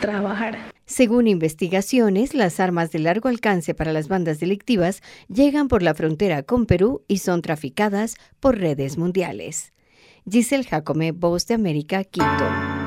trabajar. 0.00 0.58
Según 0.86 1.26
investigaciones, 1.26 2.32
las 2.32 2.60
armas 2.60 2.90
de 2.90 2.98
largo 2.98 3.28
alcance 3.28 3.74
para 3.74 3.92
las 3.92 4.08
bandas 4.08 4.40
delictivas 4.40 5.02
llegan 5.28 5.68
por 5.68 5.82
la 5.82 5.94
frontera 5.94 6.42
con 6.42 6.64
Perú 6.64 7.04
y 7.08 7.18
son 7.18 7.42
traficadas 7.42 8.16
por 8.40 8.58
redes 8.58 8.96
mundiales. 8.96 9.74
Giselle 10.30 10.64
Jacome, 10.64 11.12
Voz 11.12 11.46
de 11.46 11.54
América, 11.54 12.04
Quito. 12.04 12.78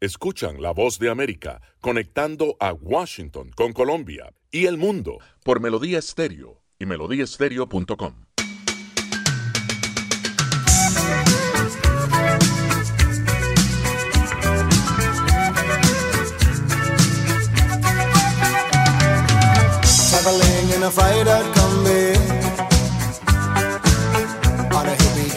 Escuchan 0.00 0.60
la 0.60 0.72
voz 0.72 0.98
de 0.98 1.08
América 1.08 1.62
conectando 1.80 2.56
a 2.60 2.74
Washington 2.74 3.50
con 3.56 3.72
Colombia 3.72 4.34
y 4.50 4.66
el 4.66 4.76
mundo 4.76 5.18
por 5.42 5.60
Melodía 5.60 5.98
Estéreo 5.98 6.60
y 6.78 6.84
melodíaestéreo.com. 6.84 8.26
Traveling 20.10 20.76
in 20.76 20.82
a 20.82 20.90
fighter 20.90 21.63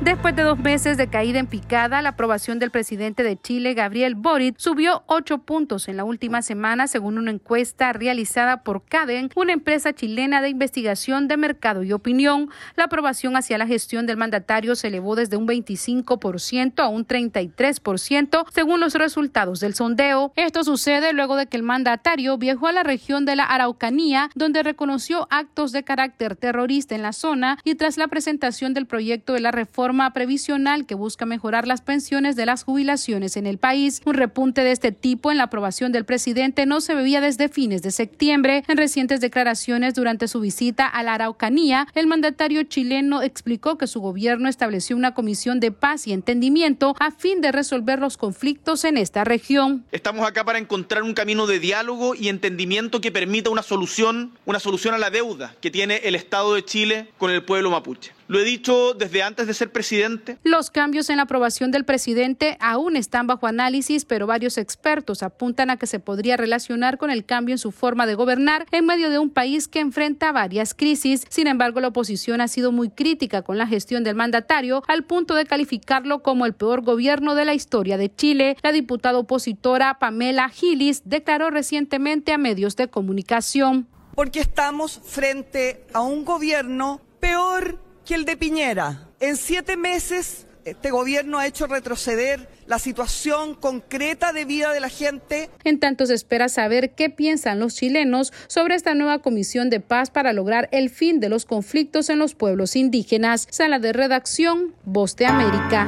Después 0.00 0.36
de 0.36 0.44
dos 0.44 0.60
meses 0.60 0.96
de 0.96 1.08
caída 1.08 1.40
en 1.40 1.48
picada, 1.48 2.00
la 2.02 2.10
aprobación 2.10 2.60
del 2.60 2.70
presidente 2.70 3.24
de 3.24 3.36
Chile, 3.36 3.74
Gabriel 3.74 4.14
Boric, 4.14 4.54
subió 4.56 5.02
ocho 5.06 5.38
puntos 5.38 5.88
en 5.88 5.96
la 5.96 6.04
última 6.04 6.40
semana, 6.40 6.86
según 6.86 7.18
una 7.18 7.32
encuesta 7.32 7.92
realizada 7.92 8.62
por 8.62 8.84
Caden, 8.84 9.28
una 9.34 9.52
empresa 9.52 9.92
chilena 9.92 10.40
de 10.40 10.50
investigación 10.50 11.26
de 11.26 11.36
mercado 11.36 11.82
y 11.82 11.92
opinión. 11.92 12.48
La 12.76 12.84
aprobación 12.84 13.36
hacia 13.36 13.58
la 13.58 13.66
gestión 13.66 14.06
del 14.06 14.16
mandatario 14.16 14.76
se 14.76 14.86
elevó 14.86 15.16
desde 15.16 15.36
un 15.36 15.48
25% 15.48 16.80
a 16.80 16.88
un 16.88 17.04
33%, 17.04 18.46
según 18.54 18.78
los 18.78 18.94
resultados 18.94 19.58
del 19.58 19.74
sondeo. 19.74 20.32
Esto 20.36 20.62
sucede 20.62 21.12
luego 21.12 21.34
de 21.34 21.46
que 21.48 21.56
el 21.56 21.64
mandatario 21.64 22.38
viajó 22.38 22.68
a 22.68 22.72
la 22.72 22.84
región 22.84 23.24
de 23.24 23.34
la 23.34 23.44
Araucanía, 23.44 24.30
donde 24.36 24.62
reconoció 24.62 25.26
actos 25.28 25.72
de 25.72 25.82
carácter 25.82 26.36
terrorista 26.36 26.94
en 26.94 27.02
la 27.02 27.12
zona 27.12 27.58
y 27.64 27.74
tras 27.74 27.98
la 27.98 28.06
presentación 28.06 28.74
del 28.74 28.86
proyecto 28.86 29.32
de 29.32 29.40
la 29.40 29.50
reforma 29.50 29.87
previsional 30.12 30.84
que 30.84 30.94
busca 30.94 31.24
mejorar 31.24 31.66
las 31.66 31.80
pensiones 31.80 32.36
de 32.36 32.44
las 32.44 32.62
jubilaciones 32.62 33.36
en 33.36 33.46
el 33.46 33.56
país. 33.56 34.02
Un 34.04 34.14
repunte 34.14 34.62
de 34.62 34.72
este 34.72 34.92
tipo 34.92 35.30
en 35.30 35.38
la 35.38 35.44
aprobación 35.44 35.92
del 35.92 36.04
presidente 36.04 36.66
no 36.66 36.80
se 36.80 36.94
veía 36.94 37.20
desde 37.20 37.48
fines 37.48 37.80
de 37.82 37.90
septiembre. 37.90 38.64
En 38.68 38.76
recientes 38.76 39.20
declaraciones 39.20 39.94
durante 39.94 40.28
su 40.28 40.40
visita 40.40 40.86
a 40.86 41.02
la 41.02 41.14
Araucanía, 41.14 41.86
el 41.94 42.06
mandatario 42.06 42.62
chileno 42.64 43.22
explicó 43.22 43.78
que 43.78 43.86
su 43.86 44.00
gobierno 44.00 44.48
estableció 44.48 44.94
una 44.94 45.14
comisión 45.14 45.58
de 45.58 45.72
paz 45.72 46.06
y 46.06 46.12
entendimiento 46.12 46.94
a 47.00 47.10
fin 47.10 47.40
de 47.40 47.50
resolver 47.50 47.98
los 47.98 48.18
conflictos 48.18 48.84
en 48.84 48.98
esta 48.98 49.24
región. 49.24 49.86
Estamos 49.90 50.26
acá 50.26 50.44
para 50.44 50.58
encontrar 50.58 51.02
un 51.02 51.14
camino 51.14 51.46
de 51.46 51.60
diálogo 51.60 52.14
y 52.14 52.28
entendimiento 52.28 53.00
que 53.00 53.10
permita 53.10 53.48
una 53.48 53.62
solución, 53.62 54.32
una 54.44 54.60
solución 54.60 54.94
a 54.94 54.98
la 54.98 55.08
deuda 55.08 55.54
que 55.62 55.70
tiene 55.70 55.96
el 56.04 56.14
Estado 56.14 56.54
de 56.54 56.64
Chile 56.64 57.08
con 57.16 57.30
el 57.30 57.42
pueblo 57.42 57.70
mapuche. 57.70 58.17
Lo 58.28 58.38
he 58.38 58.44
dicho 58.44 58.92
desde 58.92 59.22
antes 59.22 59.46
de 59.46 59.54
ser 59.54 59.72
presidente. 59.72 60.36
Los 60.44 60.70
cambios 60.70 61.08
en 61.08 61.16
la 61.16 61.22
aprobación 61.22 61.70
del 61.70 61.86
presidente 61.86 62.58
aún 62.60 62.94
están 62.94 63.26
bajo 63.26 63.46
análisis, 63.46 64.04
pero 64.04 64.26
varios 64.26 64.58
expertos 64.58 65.22
apuntan 65.22 65.70
a 65.70 65.78
que 65.78 65.86
se 65.86 65.98
podría 65.98 66.36
relacionar 66.36 66.98
con 66.98 67.10
el 67.10 67.24
cambio 67.24 67.54
en 67.54 67.58
su 67.58 67.72
forma 67.72 68.06
de 68.06 68.14
gobernar 68.14 68.66
en 68.70 68.84
medio 68.84 69.08
de 69.08 69.18
un 69.18 69.30
país 69.30 69.66
que 69.66 69.80
enfrenta 69.80 70.30
varias 70.30 70.74
crisis. 70.74 71.24
Sin 71.30 71.46
embargo, 71.46 71.80
la 71.80 71.88
oposición 71.88 72.42
ha 72.42 72.48
sido 72.48 72.70
muy 72.70 72.90
crítica 72.90 73.40
con 73.40 73.56
la 73.56 73.66
gestión 73.66 74.04
del 74.04 74.14
mandatario 74.14 74.82
al 74.88 75.04
punto 75.04 75.34
de 75.34 75.46
calificarlo 75.46 76.22
como 76.22 76.44
el 76.44 76.52
peor 76.52 76.82
gobierno 76.82 77.34
de 77.34 77.46
la 77.46 77.54
historia 77.54 77.96
de 77.96 78.14
Chile. 78.14 78.58
La 78.62 78.72
diputada 78.72 79.16
opositora 79.16 79.98
Pamela 79.98 80.50
Gilis 80.50 81.00
declaró 81.06 81.48
recientemente 81.48 82.34
a 82.34 82.38
medios 82.38 82.76
de 82.76 82.88
comunicación. 82.88 83.88
Porque 84.14 84.40
estamos 84.40 85.00
frente 85.02 85.86
a 85.94 86.02
un 86.02 86.26
gobierno 86.26 87.00
peor 87.20 87.87
que 88.08 88.14
el 88.14 88.24
de 88.24 88.38
Piñera. 88.38 89.06
En 89.20 89.36
siete 89.36 89.76
meses, 89.76 90.46
este 90.64 90.90
gobierno 90.90 91.38
ha 91.38 91.46
hecho 91.46 91.66
retroceder 91.66 92.48
la 92.66 92.78
situación 92.78 93.54
concreta 93.54 94.32
de 94.32 94.46
vida 94.46 94.72
de 94.72 94.80
la 94.80 94.88
gente. 94.88 95.50
En 95.62 95.78
tanto 95.78 96.06
se 96.06 96.14
espera 96.14 96.48
saber 96.48 96.94
qué 96.94 97.10
piensan 97.10 97.60
los 97.60 97.74
chilenos 97.74 98.32
sobre 98.46 98.76
esta 98.76 98.94
nueva 98.94 99.18
comisión 99.18 99.68
de 99.68 99.80
paz 99.80 100.08
para 100.08 100.32
lograr 100.32 100.70
el 100.72 100.88
fin 100.88 101.20
de 101.20 101.28
los 101.28 101.44
conflictos 101.44 102.08
en 102.08 102.18
los 102.18 102.34
pueblos 102.34 102.76
indígenas. 102.76 103.46
Sala 103.50 103.78
de 103.78 103.92
redacción, 103.92 104.74
Voz 104.84 105.14
de 105.16 105.26
América. 105.26 105.86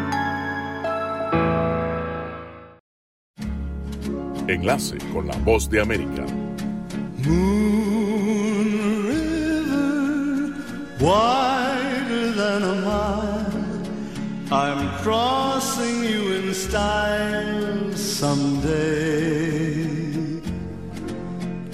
Enlace 4.46 4.98
con 5.14 5.26
la 5.26 5.36
Voz 5.38 5.70
de 5.70 5.80
América. 5.80 6.26
Than 12.50 12.62
a 12.62 12.74
mile. 12.90 13.62
I'm 14.50 14.82
crossing 15.02 15.96
you 16.10 16.20
in 16.38 16.46
style 16.52 17.92
someday. 17.92 19.60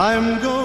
I'm 0.00 0.40
going 0.40 0.59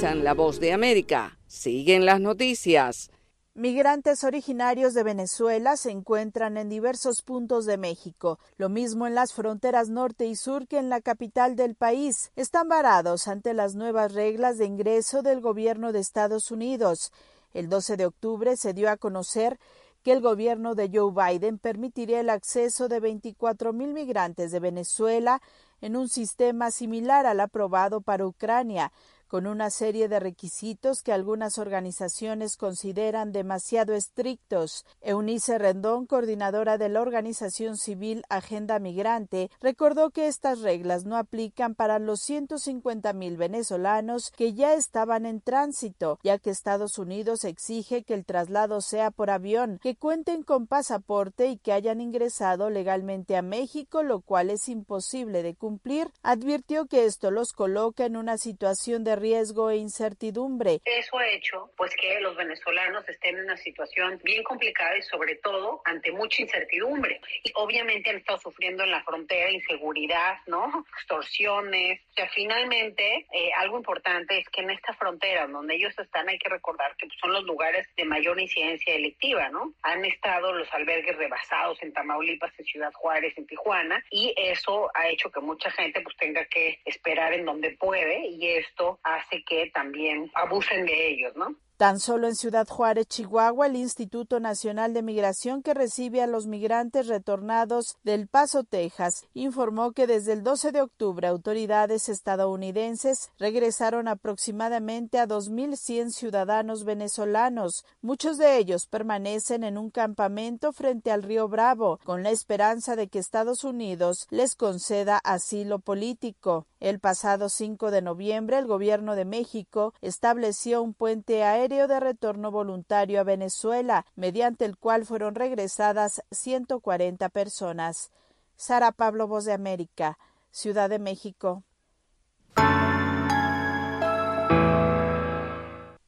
La 0.00 0.32
voz 0.32 0.60
de 0.60 0.72
América. 0.72 1.40
Siguen 1.48 2.06
las 2.06 2.20
noticias. 2.20 3.10
Migrantes 3.54 4.22
originarios 4.22 4.94
de 4.94 5.02
Venezuela 5.02 5.76
se 5.76 5.90
encuentran 5.90 6.56
en 6.56 6.68
diversos 6.68 7.22
puntos 7.22 7.66
de 7.66 7.78
México, 7.78 8.38
lo 8.58 8.68
mismo 8.68 9.08
en 9.08 9.16
las 9.16 9.32
fronteras 9.32 9.88
norte 9.88 10.26
y 10.26 10.36
sur 10.36 10.68
que 10.68 10.78
en 10.78 10.88
la 10.88 11.00
capital 11.00 11.56
del 11.56 11.74
país. 11.74 12.30
Están 12.36 12.68
varados 12.68 13.26
ante 13.26 13.54
las 13.54 13.74
nuevas 13.74 14.14
reglas 14.14 14.56
de 14.56 14.66
ingreso 14.66 15.22
del 15.22 15.40
gobierno 15.40 15.90
de 15.90 15.98
Estados 15.98 16.52
Unidos. 16.52 17.12
El 17.52 17.68
12 17.68 17.96
de 17.96 18.06
octubre 18.06 18.56
se 18.56 18.74
dio 18.74 18.90
a 18.90 18.98
conocer 18.98 19.58
que 20.04 20.12
el 20.12 20.20
gobierno 20.20 20.76
de 20.76 20.90
Joe 20.94 21.12
Biden 21.12 21.58
permitiría 21.58 22.20
el 22.20 22.30
acceso 22.30 22.86
de 22.86 23.00
24 23.00 23.72
mil 23.72 23.92
migrantes 23.92 24.52
de 24.52 24.60
Venezuela 24.60 25.42
en 25.80 25.96
un 25.96 26.08
sistema 26.08 26.70
similar 26.70 27.26
al 27.26 27.40
aprobado 27.40 28.00
para 28.00 28.26
Ucrania, 28.26 28.92
con 29.28 29.46
una 29.46 29.70
serie 29.70 30.08
de 30.08 30.18
requisitos 30.18 31.02
que 31.02 31.12
algunas 31.12 31.58
organizaciones 31.58 32.56
consideran 32.56 33.30
demasiado 33.30 33.94
estrictos. 33.94 34.84
Eunice 35.00 35.58
Rendón, 35.58 36.06
coordinadora 36.06 36.78
de 36.78 36.88
la 36.88 37.02
organización 37.02 37.76
civil 37.76 38.24
Agenda 38.28 38.78
Migrante, 38.78 39.50
recordó 39.60 40.10
que 40.10 40.26
estas 40.26 40.60
reglas 40.60 41.04
no 41.04 41.16
aplican 41.16 41.74
para 41.74 41.98
los 41.98 42.20
150 42.20 43.12
mil 43.12 43.36
venezolanos 43.36 44.32
que 44.36 44.54
ya 44.54 44.74
estaban 44.74 45.26
en 45.26 45.40
tránsito, 45.40 46.18
ya 46.22 46.38
que 46.38 46.50
Estados 46.50 46.98
Unidos 46.98 47.44
exige 47.44 48.02
que 48.02 48.14
el 48.14 48.24
traslado 48.24 48.80
sea 48.80 49.10
por 49.10 49.30
avión, 49.30 49.78
que 49.82 49.96
cuenten 49.96 50.42
con 50.42 50.66
pasaporte 50.66 51.48
y 51.48 51.58
que 51.58 51.72
hayan 51.72 52.00
ingresado 52.00 52.70
legalmente 52.70 53.36
a 53.36 53.42
México, 53.42 54.02
lo 54.02 54.20
cual 54.20 54.50
es 54.50 54.68
imposible 54.68 55.42
de 55.42 55.54
cumplir. 55.54 56.10
Advirtió 56.22 56.86
que 56.86 57.04
esto 57.04 57.30
los 57.30 57.52
coloca 57.52 58.06
en 58.06 58.16
una 58.16 58.38
situación 58.38 59.04
de 59.04 59.17
riesgo 59.18 59.70
e 59.70 59.76
incertidumbre. 59.76 60.80
Eso 60.84 61.18
ha 61.18 61.28
hecho 61.28 61.70
pues 61.76 61.94
que 61.94 62.20
los 62.20 62.36
venezolanos 62.36 63.08
estén 63.08 63.36
en 63.36 63.44
una 63.44 63.56
situación 63.56 64.20
bien 64.24 64.42
complicada 64.42 64.96
y 64.96 65.02
sobre 65.02 65.36
todo 65.36 65.82
ante 65.84 66.12
mucha 66.12 66.42
incertidumbre. 66.42 67.20
Y 67.42 67.52
obviamente 67.54 68.10
han 68.10 68.16
estado 68.16 68.38
sufriendo 68.38 68.84
en 68.84 68.90
la 68.90 69.02
frontera 69.02 69.50
inseguridad, 69.50 70.38
¿no? 70.46 70.84
Extorsiones. 70.96 72.00
O 72.10 72.14
sea, 72.14 72.28
finalmente 72.34 73.26
eh, 73.32 73.50
algo 73.56 73.78
importante 73.78 74.38
es 74.38 74.48
que 74.48 74.62
en 74.62 74.70
esta 74.70 74.94
frontera 74.94 75.46
donde 75.46 75.74
ellos 75.74 75.94
están 75.98 76.28
hay 76.28 76.38
que 76.38 76.48
recordar 76.48 76.96
que 76.96 77.08
son 77.20 77.32
los 77.32 77.44
lugares 77.44 77.86
de 77.96 78.04
mayor 78.04 78.40
incidencia 78.40 78.92
delictiva, 78.92 79.48
¿no? 79.50 79.72
Han 79.82 80.04
estado 80.04 80.52
los 80.52 80.72
albergues 80.72 81.16
rebasados 81.16 81.82
en 81.82 81.92
Tamaulipas, 81.92 82.52
en 82.58 82.64
Ciudad 82.64 82.92
Juárez, 82.92 83.36
en 83.36 83.46
Tijuana 83.46 84.04
y 84.10 84.34
eso 84.36 84.90
ha 84.94 85.08
hecho 85.08 85.30
que 85.30 85.40
mucha 85.40 85.70
gente 85.70 86.00
pues 86.00 86.16
tenga 86.16 86.44
que 86.46 86.80
esperar 86.84 87.32
en 87.32 87.44
donde 87.44 87.72
puede 87.72 88.26
y 88.28 88.46
esto 88.48 88.98
hace 89.16 89.42
que 89.44 89.70
también 89.72 90.30
abusen 90.34 90.86
de 90.86 91.08
ellos, 91.08 91.34
¿no? 91.36 91.54
Tan 91.78 92.00
solo 92.00 92.26
en 92.26 92.34
Ciudad 92.34 92.66
Juárez, 92.66 93.06
Chihuahua, 93.06 93.68
el 93.68 93.76
Instituto 93.76 94.40
Nacional 94.40 94.94
de 94.94 95.02
Migración 95.02 95.62
que 95.62 95.74
recibe 95.74 96.20
a 96.20 96.26
los 96.26 96.48
migrantes 96.48 97.06
retornados 97.06 97.98
del 98.02 98.26
Paso, 98.26 98.64
Texas, 98.64 99.28
informó 99.32 99.92
que 99.92 100.08
desde 100.08 100.32
el 100.32 100.42
12 100.42 100.72
de 100.72 100.80
octubre 100.80 101.28
autoridades 101.28 102.08
estadounidenses 102.08 103.30
regresaron 103.38 104.08
aproximadamente 104.08 105.20
a 105.20 105.28
2.100 105.28 106.10
ciudadanos 106.10 106.82
venezolanos. 106.82 107.84
Muchos 108.02 108.38
de 108.38 108.58
ellos 108.58 108.88
permanecen 108.88 109.62
en 109.62 109.78
un 109.78 109.90
campamento 109.90 110.72
frente 110.72 111.12
al 111.12 111.22
río 111.22 111.46
Bravo, 111.46 112.00
con 112.02 112.24
la 112.24 112.30
esperanza 112.30 112.96
de 112.96 113.06
que 113.06 113.20
Estados 113.20 113.62
Unidos 113.62 114.26
les 114.30 114.56
conceda 114.56 115.20
asilo 115.22 115.78
político. 115.78 116.66
El 116.80 116.98
pasado 116.98 117.48
5 117.48 117.92
de 117.92 118.02
noviembre, 118.02 118.58
el 118.58 118.66
gobierno 118.66 119.14
de 119.14 119.24
México 119.24 119.94
estableció 120.00 120.82
un 120.82 120.92
puente 120.94 121.44
aéreo 121.44 121.67
de 121.68 122.00
retorno 122.00 122.50
voluntario 122.50 123.20
a 123.20 123.24
Venezuela, 123.24 124.06
mediante 124.16 124.64
el 124.64 124.76
cual 124.78 125.04
fueron 125.04 125.34
regresadas 125.34 126.22
140 126.30 127.28
personas. 127.28 128.10
Sara 128.56 128.92
Pablo, 128.92 129.28
Voz 129.28 129.44
de 129.44 129.52
América, 129.52 130.18
Ciudad 130.50 130.88
de 130.90 130.98
México. 130.98 131.62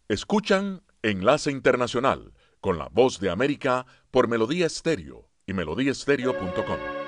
Escuchan 0.08 0.82
Enlace 1.02 1.50
Internacional 1.50 2.32
con 2.60 2.78
la 2.78 2.88
Voz 2.90 3.20
de 3.20 3.30
América 3.30 3.86
por 4.10 4.26
Melodía 4.28 4.66
Estéreo 4.66 5.28
y 5.46 5.52
melodíaestéreo.com. 5.52 6.99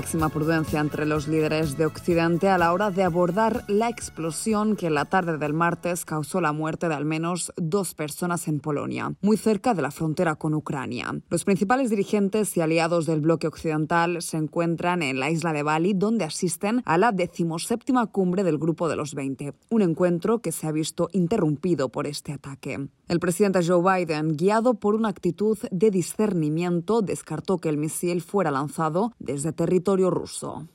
Máxima 0.00 0.30
prudencia 0.30 0.80
entre 0.80 1.04
los 1.04 1.28
líderes 1.28 1.76
de 1.76 1.84
Occidente 1.84 2.48
a 2.48 2.56
la 2.56 2.72
hora 2.72 2.90
de 2.90 3.02
abordar 3.02 3.64
la 3.68 3.90
explosión 3.90 4.74
que 4.74 4.86
en 4.86 4.94
la 4.94 5.04
tarde 5.04 5.36
del 5.36 5.52
martes 5.52 6.06
causó 6.06 6.40
la 6.40 6.52
muerte 6.52 6.88
de 6.88 6.94
al 6.94 7.04
menos 7.04 7.52
dos 7.70 7.94
personas 7.94 8.48
en 8.48 8.60
Polonia, 8.60 9.14
muy 9.22 9.36
cerca 9.36 9.72
de 9.72 9.82
la 9.82 9.90
frontera 9.90 10.34
con 10.34 10.54
Ucrania. 10.54 11.14
Los 11.30 11.44
principales 11.44 11.88
dirigentes 11.88 12.56
y 12.56 12.60
aliados 12.60 13.06
del 13.06 13.20
bloque 13.20 13.46
occidental 13.46 14.20
se 14.20 14.36
encuentran 14.36 15.02
en 15.02 15.18
la 15.18 15.30
isla 15.30 15.52
de 15.52 15.62
Bali, 15.62 15.94
donde 15.94 16.24
asisten 16.24 16.82
a 16.84 16.98
la 16.98 17.12
decimoséptima 17.12 18.06
cumbre 18.08 18.44
del 18.44 18.58
Grupo 18.58 18.88
de 18.88 18.96
los 18.96 19.14
20, 19.14 19.54
un 19.70 19.82
encuentro 19.82 20.40
que 20.40 20.52
se 20.52 20.66
ha 20.66 20.72
visto 20.72 21.08
interrumpido 21.12 21.88
por 21.88 22.06
este 22.06 22.32
ataque. 22.32 22.88
El 23.08 23.20
presidente 23.20 23.60
Joe 23.66 23.82
Biden, 23.82 24.36
guiado 24.36 24.74
por 24.74 24.94
una 24.94 25.08
actitud 25.08 25.58
de 25.70 25.90
discernimiento, 25.90 27.00
descartó 27.02 27.58
que 27.58 27.68
el 27.68 27.78
misil 27.78 28.20
fuera 28.20 28.50
lanzado 28.50 29.12
desde 29.18 29.52
territorio 29.52 30.10
ruso. 30.10 30.66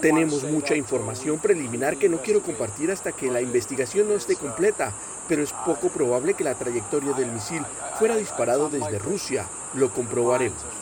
Tenemos 0.00 0.44
mucha 0.44 0.74
información 0.74 1.38
preliminar 1.38 1.96
que 1.96 2.08
no 2.08 2.18
quiero 2.18 2.42
compartir 2.42 2.90
hasta 2.90 3.12
que 3.12 3.30
la 3.30 3.40
investigación 3.40 4.08
no 4.08 4.14
esté 4.14 4.36
completa, 4.36 4.92
pero 5.28 5.42
es 5.42 5.52
poco 5.52 5.88
probable 5.88 6.34
que 6.34 6.44
la 6.44 6.54
trayectoria 6.54 7.12
del 7.12 7.32
misil 7.32 7.62
fuera 7.98 8.16
disparado 8.16 8.68
desde 8.68 8.98
Rusia. 8.98 9.46
Lo 9.74 9.90
comprobaremos. 9.90 10.77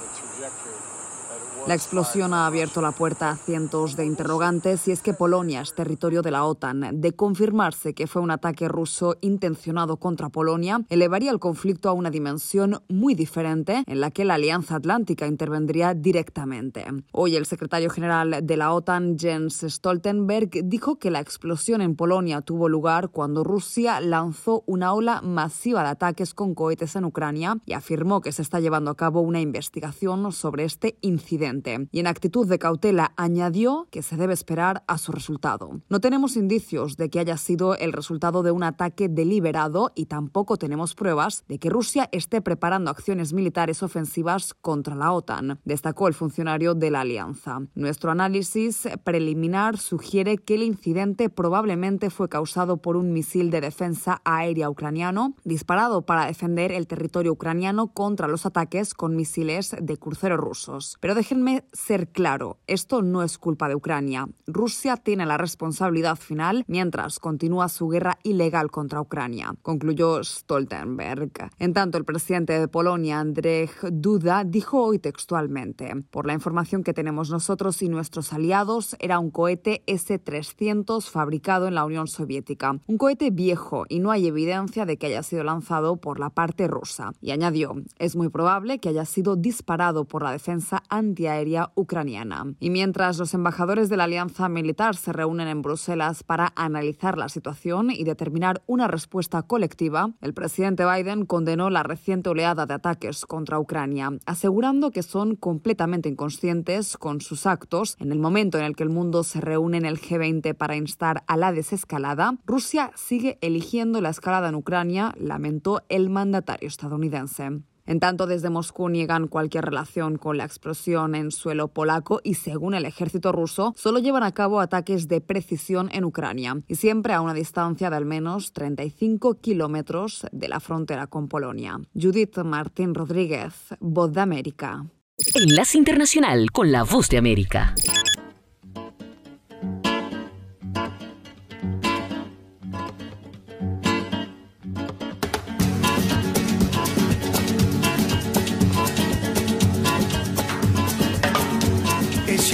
La 1.67 1.75
explosión 1.75 2.33
ha 2.33 2.47
abierto 2.47 2.81
la 2.81 2.93
puerta 2.93 3.29
a 3.29 3.37
cientos 3.37 3.97
de 3.97 4.07
interrogantes 4.07 4.87
y 4.87 4.93
es 4.93 5.03
que 5.03 5.14
Polonia 5.14 5.62
es 5.62 5.75
territorio 5.75 6.23
de 6.23 6.31
la 6.31 6.45
OTAN. 6.45 7.01
De 7.01 7.12
confirmarse 7.17 7.93
que 7.93 8.07
fue 8.07 8.23
un 8.23 8.31
ataque 8.31 8.69
ruso 8.69 9.17
intencionado 9.21 9.97
contra 9.97 10.29
Polonia, 10.29 10.83
elevaría 10.91 11.33
el 11.33 11.41
conflicto 11.41 11.89
a 11.89 11.93
una 11.93 12.11
dimensión 12.11 12.83
muy 12.89 13.17
diferente 13.17 13.83
en 13.85 14.01
la 14.01 14.12
que 14.12 14.25
la 14.25 14.35
Alianza 14.35 14.77
Atlántica 14.77 15.27
intervendría 15.27 15.93
directamente. 15.93 16.85
Hoy 17.11 17.35
el 17.35 17.47
secretario 17.47 17.91
general 17.91 18.47
de 18.47 18.57
la 18.57 18.73
OTAN, 18.73 19.19
Jens 19.19 19.67
Stoltenberg, 19.69 20.51
dijo 20.67 21.01
que 21.01 21.11
la 21.11 21.19
explosión 21.19 21.81
en 21.81 21.97
Polonia 21.97 22.43
tuvo 22.43 22.69
lugar 22.69 23.09
cuando 23.09 23.43
Rusia 23.43 24.01
lanzó 24.01 24.62
una 24.67 24.95
ola 24.95 25.21
masiva 25.21 25.83
de 25.83 25.89
ataques 25.89 26.33
con 26.33 26.55
cohetes 26.55 26.95
en 26.95 27.07
Ucrania 27.07 27.59
y 27.67 27.73
afirmó 27.73 28.21
que 28.21 28.31
se 28.31 28.43
está 28.43 28.61
llevando 28.61 28.93
a 28.93 28.97
cabo 28.97 29.21
una 29.21 29.41
investigación 29.41 30.31
sobre 30.31 30.62
este 30.62 30.97
incidente 31.01 31.56
y 31.93 32.01
en 32.01 32.07
actitud 32.07 32.47
de 32.49 32.59
cautela 32.59 33.13
añadió 33.17 33.89
que 33.91 34.03
se 34.03 34.17
debe 34.17 34.35
esperar 34.35 34.85
a 34.87 34.99
su 34.99 35.13
resultado. 35.13 35.81
No 35.89 36.01
tenemos 36.01 36.37
indicios 36.37 36.97
de 36.97 37.09
que 37.09 37.21
haya 37.21 37.37
sido 37.37 37.77
el 37.77 37.93
resultado 37.93 38.43
de 38.43 38.51
un 38.51 38.63
ataque 38.63 39.09
deliberado 39.09 39.93
y 39.95 40.07
tampoco 40.07 40.57
tenemos 40.57 40.95
pruebas 40.95 41.45
de 41.49 41.59
que 41.59 41.71
Rusia 41.71 42.09
esté 42.13 42.41
preparando 42.41 42.91
acciones 42.91 43.33
militares 43.33 43.83
ofensivas 43.83 44.55
contra 44.55 44.95
la 44.95 45.13
OTAN, 45.13 45.61
destacó 45.65 46.09
el 46.09 46.15
funcionario 46.15 46.75
de 46.75 46.91
la 46.91 47.01
alianza. 47.01 47.61
Nuestro 47.75 48.11
análisis 48.11 48.89
preliminar 49.05 49.79
sugiere 49.79 50.39
que 50.39 50.55
el 50.55 50.63
incidente 50.63 51.31
probablemente 51.31 52.11
fue 52.11 52.29
causado 52.29 52.79
por 52.79 52.97
un 52.97 53.13
misil 53.13 53.51
de 53.51 53.61
defensa 53.61 54.21
aérea 54.25 54.69
ucraniano 54.69 55.35
disparado 55.45 56.03
para 56.03 56.27
defender 56.27 56.73
el 56.73 56.87
territorio 56.87 57.33
ucraniano 57.33 57.89
contra 57.89 58.29
los 58.29 58.47
ataques 58.47 58.95
con 58.95 59.17
misiles 59.17 59.77
de 59.81 59.97
cruceros 59.97 60.39
rusos. 60.39 60.97
Pero 61.01 61.15
déjenme 61.15 61.45
ser 61.72 62.09
claro, 62.09 62.59
esto 62.66 63.03
no 63.03 63.22
es 63.22 63.38
culpa 63.38 63.68
de 63.68 63.74
Ucrania. 63.74 64.28
Rusia 64.47 64.97
tiene 64.97 65.26
la 65.26 65.36
responsabilidad 65.36 66.16
final 66.16 66.64
mientras 66.66 67.18
continúa 67.18 67.68
su 67.68 67.88
guerra 67.88 68.18
ilegal 68.22 68.70
contra 68.70 69.01
Ucrania, 69.01 69.55
concluyó 69.62 70.22
Stoltenberg. 70.24 71.51
En 71.59 71.72
tanto, 71.72 71.99
el 71.99 72.05
presidente 72.05 72.59
de 72.59 72.68
Polonia, 72.68 73.20
Andrzej 73.20 73.70
Duda, 73.92 74.44
dijo 74.44 74.82
hoy 74.82 74.99
textualmente, 74.99 75.94
por 76.11 76.26
la 76.26 76.32
información 76.32 76.82
que 76.82 76.94
tenemos 76.94 77.30
nosotros 77.30 77.82
y 77.82 77.88
nuestros 77.88 78.32
aliados, 78.32 78.97
era 78.99 79.18
un 79.18 79.30
cohete 79.30 79.82
S-300 79.86 81.09
fabricado 81.11 81.68
en 81.68 81.74
la 81.74 81.84
Unión 81.84 82.09
Soviética, 82.09 82.80
un 82.86 82.99
cohete 82.99 83.30
viejo 83.30 83.84
y 83.88 84.01
no 84.01 84.11
hay 84.11 84.26
evidencia 84.26 84.86
de 84.86 84.97
que 84.97 85.07
haya 85.07 85.22
sido 85.22 85.44
lanzado 85.44 85.97
por 85.97 86.18
la 86.18 86.30
parte 86.30 86.66
rusa. 86.66 87.12
Y 87.20 87.30
añadió, 87.30 87.74
es 87.99 88.16
muy 88.16 88.28
probable 88.28 88.78
que 88.78 88.88
haya 88.88 89.05
sido 89.05 89.36
disparado 89.36 90.05
por 90.05 90.22
la 90.22 90.32
defensa 90.32 90.82
antiaérea 90.88 91.36
ucraniana. 91.74 92.55
Y 92.61 92.70
mientras 92.70 93.18
los 93.18 93.34
embajadores 93.34 93.89
de 93.89 93.97
la 93.97 94.05
alianza 94.05 94.49
militar 94.49 94.97
se 94.97 95.12
reúnen 95.12 95.49
en 95.49 95.62
Bruselas 95.62 96.22
para 96.22 96.53
analizar 96.57 97.18
la 97.18 97.28
situación 97.28 97.91
y 97.91 98.05
determinar 98.05 98.62
una 98.66 98.89
respuesta 98.89 99.43
colectiva, 99.43 100.11
el 100.20 100.34
presidente 100.34 100.84
Biden 100.84 101.26
condenó 101.26 101.70
la 101.70 101.82
reciente 101.82 102.30
oleada 102.30 102.66
de 102.66 102.74
ataques 102.74 103.26
contra 103.26 103.59
Ucrania, 103.59 104.11
asegurando 104.26 104.91
que 104.91 105.03
son 105.03 105.37
completamente 105.37 106.09
inconscientes 106.09 106.97
con 106.97 107.20
sus 107.20 107.47
actos 107.47 107.97
en 108.01 108.12
el 108.12 108.18
momento 108.18 108.59
en 108.59 108.64
el 108.64 108.76
que 108.76 108.82
el 108.82 108.91
mundo 108.91 109.24
se 109.24 109.41
reúne 109.41 109.78
en 109.78 109.87
el 109.87 110.01
G20 110.01 110.55
para 110.55 110.76
instar 110.76 111.24
a 111.26 111.37
la 111.37 111.53
desescalada. 111.53 112.39
Rusia 112.47 112.93
sigue 112.95 113.39
eligiendo 113.41 114.01
la 114.01 114.11
escalada 114.11 114.49
en 114.49 114.55
Ucrania, 114.55 115.14
lamentó 115.18 115.82
el 115.89 116.11
mandatario 116.11 116.68
estadounidense. 116.68 117.62
En 117.87 118.01
tanto, 118.01 118.26
desde 118.26 118.51
Moscú 118.51 118.89
niegan 118.89 119.28
cualquier 119.28 119.64
relación 119.64 120.18
con 120.18 120.37
la 120.37 120.45
explosión 120.45 121.14
en 121.14 121.30
suelo 121.30 121.68
polaco 121.68 122.20
y, 122.24 122.34
según 122.34 122.74
el 122.74 122.84
ejército 122.84 123.32
ruso, 123.32 123.74
solo 123.76 123.99
llevan 123.99 124.22
a 124.22 124.32
cabo 124.32 124.61
ataques 124.61 125.09
de 125.09 125.20
precisión 125.20 125.89
en 125.93 126.05
Ucrania 126.05 126.62
y 126.66 126.74
siempre 126.74 127.12
a 127.12 127.20
una 127.20 127.34
distancia 127.34 127.91
de 127.91 127.97
al 127.97 128.05
menos 128.05 128.53
35 128.53 129.41
kilómetros 129.41 130.26
de 130.32 130.49
la 130.49 130.61
frontera 130.61 131.07
con 131.07 131.28
Polonia. 131.28 131.78
Judith 131.95 132.39
Martín 132.39 132.95
Rodríguez, 132.95 133.55
Voz 133.80 134.12
de 134.12 134.20
América. 134.20 134.87
Enlace 135.34 135.78
Internacional 135.78 136.51
con 136.51 136.72
la 136.72 136.82
Voz 136.82 137.09
de 137.09 137.18
América. 137.18 137.74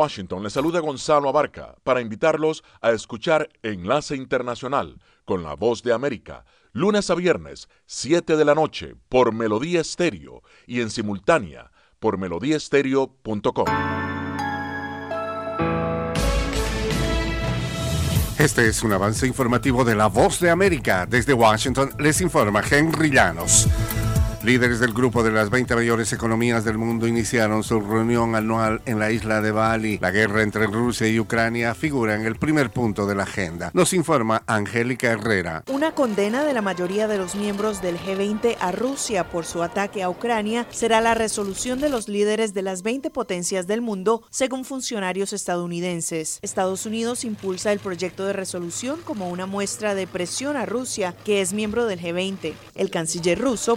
Washington 0.00 0.42
le 0.42 0.48
saluda 0.48 0.80
Gonzalo 0.80 1.28
Abarca 1.28 1.76
para 1.84 2.00
invitarlos 2.00 2.64
a 2.80 2.92
escuchar 2.92 3.50
Enlace 3.62 4.16
Internacional 4.16 4.98
con 5.26 5.42
la 5.42 5.54
voz 5.54 5.82
de 5.82 5.92
América, 5.92 6.46
lunes 6.72 7.10
a 7.10 7.14
viernes, 7.14 7.68
7 7.84 8.38
de 8.38 8.44
la 8.46 8.54
noche, 8.54 8.94
por 9.10 9.34
Melodía 9.34 9.82
Estéreo 9.82 10.42
y 10.66 10.80
en 10.80 10.88
simultánea 10.88 11.70
por 11.98 12.16
melodíaestéreo.com. 12.16 13.66
Este 18.38 18.68
es 18.68 18.82
un 18.82 18.94
avance 18.94 19.26
informativo 19.26 19.84
de 19.84 19.96
La 19.96 20.06
Voz 20.06 20.40
de 20.40 20.48
América. 20.48 21.04
Desde 21.04 21.34
Washington 21.34 21.90
les 21.98 22.22
informa 22.22 22.62
Henry 22.70 23.10
Llanos. 23.10 23.68
Líderes 24.42 24.80
del 24.80 24.94
grupo 24.94 25.22
de 25.22 25.30
las 25.30 25.50
20 25.50 25.74
mayores 25.74 26.14
economías 26.14 26.64
del 26.64 26.78
mundo 26.78 27.06
iniciaron 27.06 27.62
su 27.62 27.78
reunión 27.78 28.34
anual 28.34 28.80
en 28.86 28.98
la 28.98 29.10
isla 29.10 29.42
de 29.42 29.52
Bali. 29.52 29.98
La 29.98 30.12
guerra 30.12 30.42
entre 30.42 30.66
Rusia 30.66 31.06
y 31.08 31.20
Ucrania 31.20 31.74
figura 31.74 32.14
en 32.14 32.24
el 32.24 32.36
primer 32.36 32.70
punto 32.70 33.04
de 33.04 33.14
la 33.14 33.24
agenda. 33.24 33.70
Nos 33.74 33.92
informa 33.92 34.42
Angélica 34.46 35.08
Herrera. 35.08 35.62
Una 35.70 35.92
condena 35.92 36.42
de 36.42 36.54
la 36.54 36.62
mayoría 36.62 37.06
de 37.06 37.18
los 37.18 37.34
miembros 37.34 37.82
del 37.82 37.98
G20 37.98 38.56
a 38.58 38.72
Rusia 38.72 39.28
por 39.28 39.44
su 39.44 39.62
ataque 39.62 40.02
a 40.02 40.08
Ucrania 40.08 40.66
será 40.70 41.02
la 41.02 41.12
resolución 41.12 41.78
de 41.78 41.90
los 41.90 42.08
líderes 42.08 42.54
de 42.54 42.62
las 42.62 42.82
20 42.82 43.10
potencias 43.10 43.66
del 43.66 43.82
mundo, 43.82 44.22
según 44.30 44.64
funcionarios 44.64 45.34
estadounidenses. 45.34 46.38
Estados 46.40 46.86
Unidos 46.86 47.26
impulsa 47.26 47.72
el 47.72 47.78
proyecto 47.78 48.24
de 48.24 48.32
resolución 48.32 49.00
como 49.04 49.28
una 49.28 49.44
muestra 49.44 49.94
de 49.94 50.06
presión 50.06 50.56
a 50.56 50.64
Rusia, 50.64 51.14
que 51.26 51.42
es 51.42 51.52
miembro 51.52 51.84
del 51.84 52.00
G20. 52.00 52.54
El 52.74 52.90
canciller 52.90 53.38
ruso, 53.38 53.76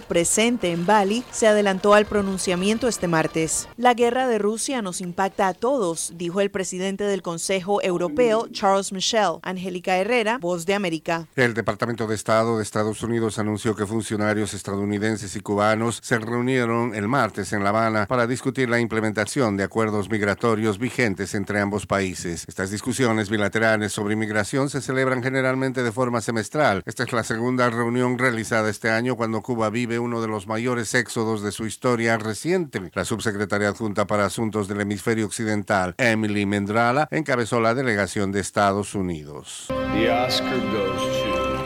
presente 0.54 0.72
en 0.72 0.86
Bali, 0.86 1.24
se 1.32 1.48
adelantó 1.48 1.94
al 1.94 2.06
pronunciamiento 2.06 2.88
este 2.88 3.08
martes. 3.08 3.68
La 3.78 3.94
guerra 3.94 4.28
de 4.28 4.38
Rusia 4.38 4.82
nos 4.82 5.02
impacta 5.02 5.48
a 5.48 5.54
todos, 5.54 6.14
dijo 6.16 6.42
el 6.42 6.52
presidente 6.52 7.04
del 7.06 7.22
Consejo 7.22 7.82
Europeo, 7.82 8.48
Charles 8.52 8.92
Michel. 8.92 9.40
Angélica 9.42 9.98
Herrera, 9.98 10.38
Voz 10.40 10.66
de 10.66 10.74
América. 10.74 11.28
El 11.36 11.54
Departamento 11.54 12.08
de 12.08 12.16
Estado 12.16 12.58
de 12.58 12.64
Estados 12.64 13.02
Unidos 13.04 13.40
anunció 13.40 13.76
que 13.76 13.86
funcionarios 13.86 14.54
estadounidenses 14.54 15.36
y 15.36 15.40
cubanos 15.40 16.00
se 16.04 16.20
reunieron 16.20 16.94
el 16.94 17.08
martes 17.08 17.54
en 17.54 17.64
La 17.64 17.70
Habana 17.70 18.06
para 18.06 18.28
discutir 18.28 18.70
la 18.70 18.80
implementación 18.80 19.58
de 19.58 19.64
acuerdos 19.64 20.10
migratorios 20.10 20.78
vigentes 20.78 21.34
entre 21.34 21.62
ambos 21.62 21.88
países. 21.88 22.46
Estas 22.48 22.70
discusiones 22.70 23.30
bilaterales 23.30 23.92
sobre 23.92 24.14
inmigración 24.14 24.70
se 24.70 24.82
celebran 24.82 25.24
generalmente 25.24 25.84
de 25.84 25.92
forma 25.92 26.22
semestral. 26.22 26.84
Esta 26.86 27.04
es 27.04 27.14
la 27.14 27.24
segunda 27.24 27.70
reunión 27.70 28.18
realizada 28.18 28.70
este 28.70 28.90
año 28.90 29.16
cuando 29.16 29.42
Cuba 29.42 29.70
vive 29.70 30.00
uno 30.00 30.22
de 30.22 30.28
los 30.28 30.43
mayores 30.48 30.94
éxodos 30.94 31.42
de 31.42 31.52
su 31.52 31.66
historia 31.66 32.18
reciente. 32.18 32.82
La 32.94 33.06
subsecretaria 33.06 33.70
adjunta 33.70 34.06
para 34.08 34.26
Asuntos 34.26 34.68
del 34.68 34.82
Hemisferio 34.82 35.26
Occidental, 35.26 35.96
Emily 35.98 36.46
Mendrala, 36.46 37.08
encabezó 37.12 37.60
la 37.60 37.74
delegación 37.74 38.32
de 38.32 38.40
Estados 38.40 38.96
Unidos. 38.96 39.68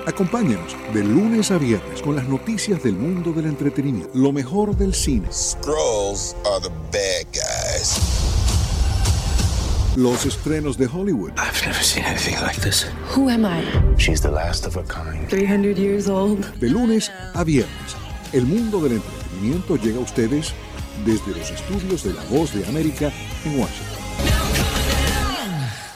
Acompáñanos 0.05 0.75
de 0.93 1.03
lunes 1.03 1.51
a 1.51 1.57
viernes 1.57 2.01
con 2.01 2.15
las 2.15 2.27
noticias 2.27 2.81
del 2.81 2.93
mundo 2.93 3.33
del 3.33 3.45
entretenimiento, 3.47 4.09
lo 4.13 4.31
mejor 4.31 4.75
del 4.75 4.93
cine, 4.93 5.27
Scrolls 5.31 6.35
are 6.45 6.61
the 6.61 6.69
bad 6.91 7.25
guys. 7.33 7.99
los 9.97 10.25
estrenos 10.25 10.77
de 10.77 10.85
Hollywood, 10.85 11.31
I've 11.37 11.59
never 11.65 11.83
seen 11.83 12.05
anything 12.05 12.35
like 12.39 12.61
this. 12.61 12.85
Who 13.15 13.29
am 13.29 13.45
I? 13.45 13.63
She's 13.97 14.21
the 14.21 14.29
last 14.31 14.65
of 14.65 14.75
her 14.75 14.83
kind. 14.85 15.27
300 15.27 15.77
years 15.77 16.07
old. 16.07 16.45
de 16.59 16.69
lunes 16.69 17.11
a 17.33 17.43
viernes. 17.43 17.95
El 18.33 18.45
mundo 18.45 18.81
del 18.81 18.93
entretenimiento 18.93 19.77
llega 19.77 19.99
a 19.99 20.01
ustedes 20.01 20.53
desde 21.05 21.31
los 21.31 21.49
estudios 21.49 22.03
de 22.03 22.13
La 22.13 22.23
Voz 22.25 22.53
de 22.53 22.65
América 22.65 23.11
en 23.45 23.59
Washington. 23.59 23.96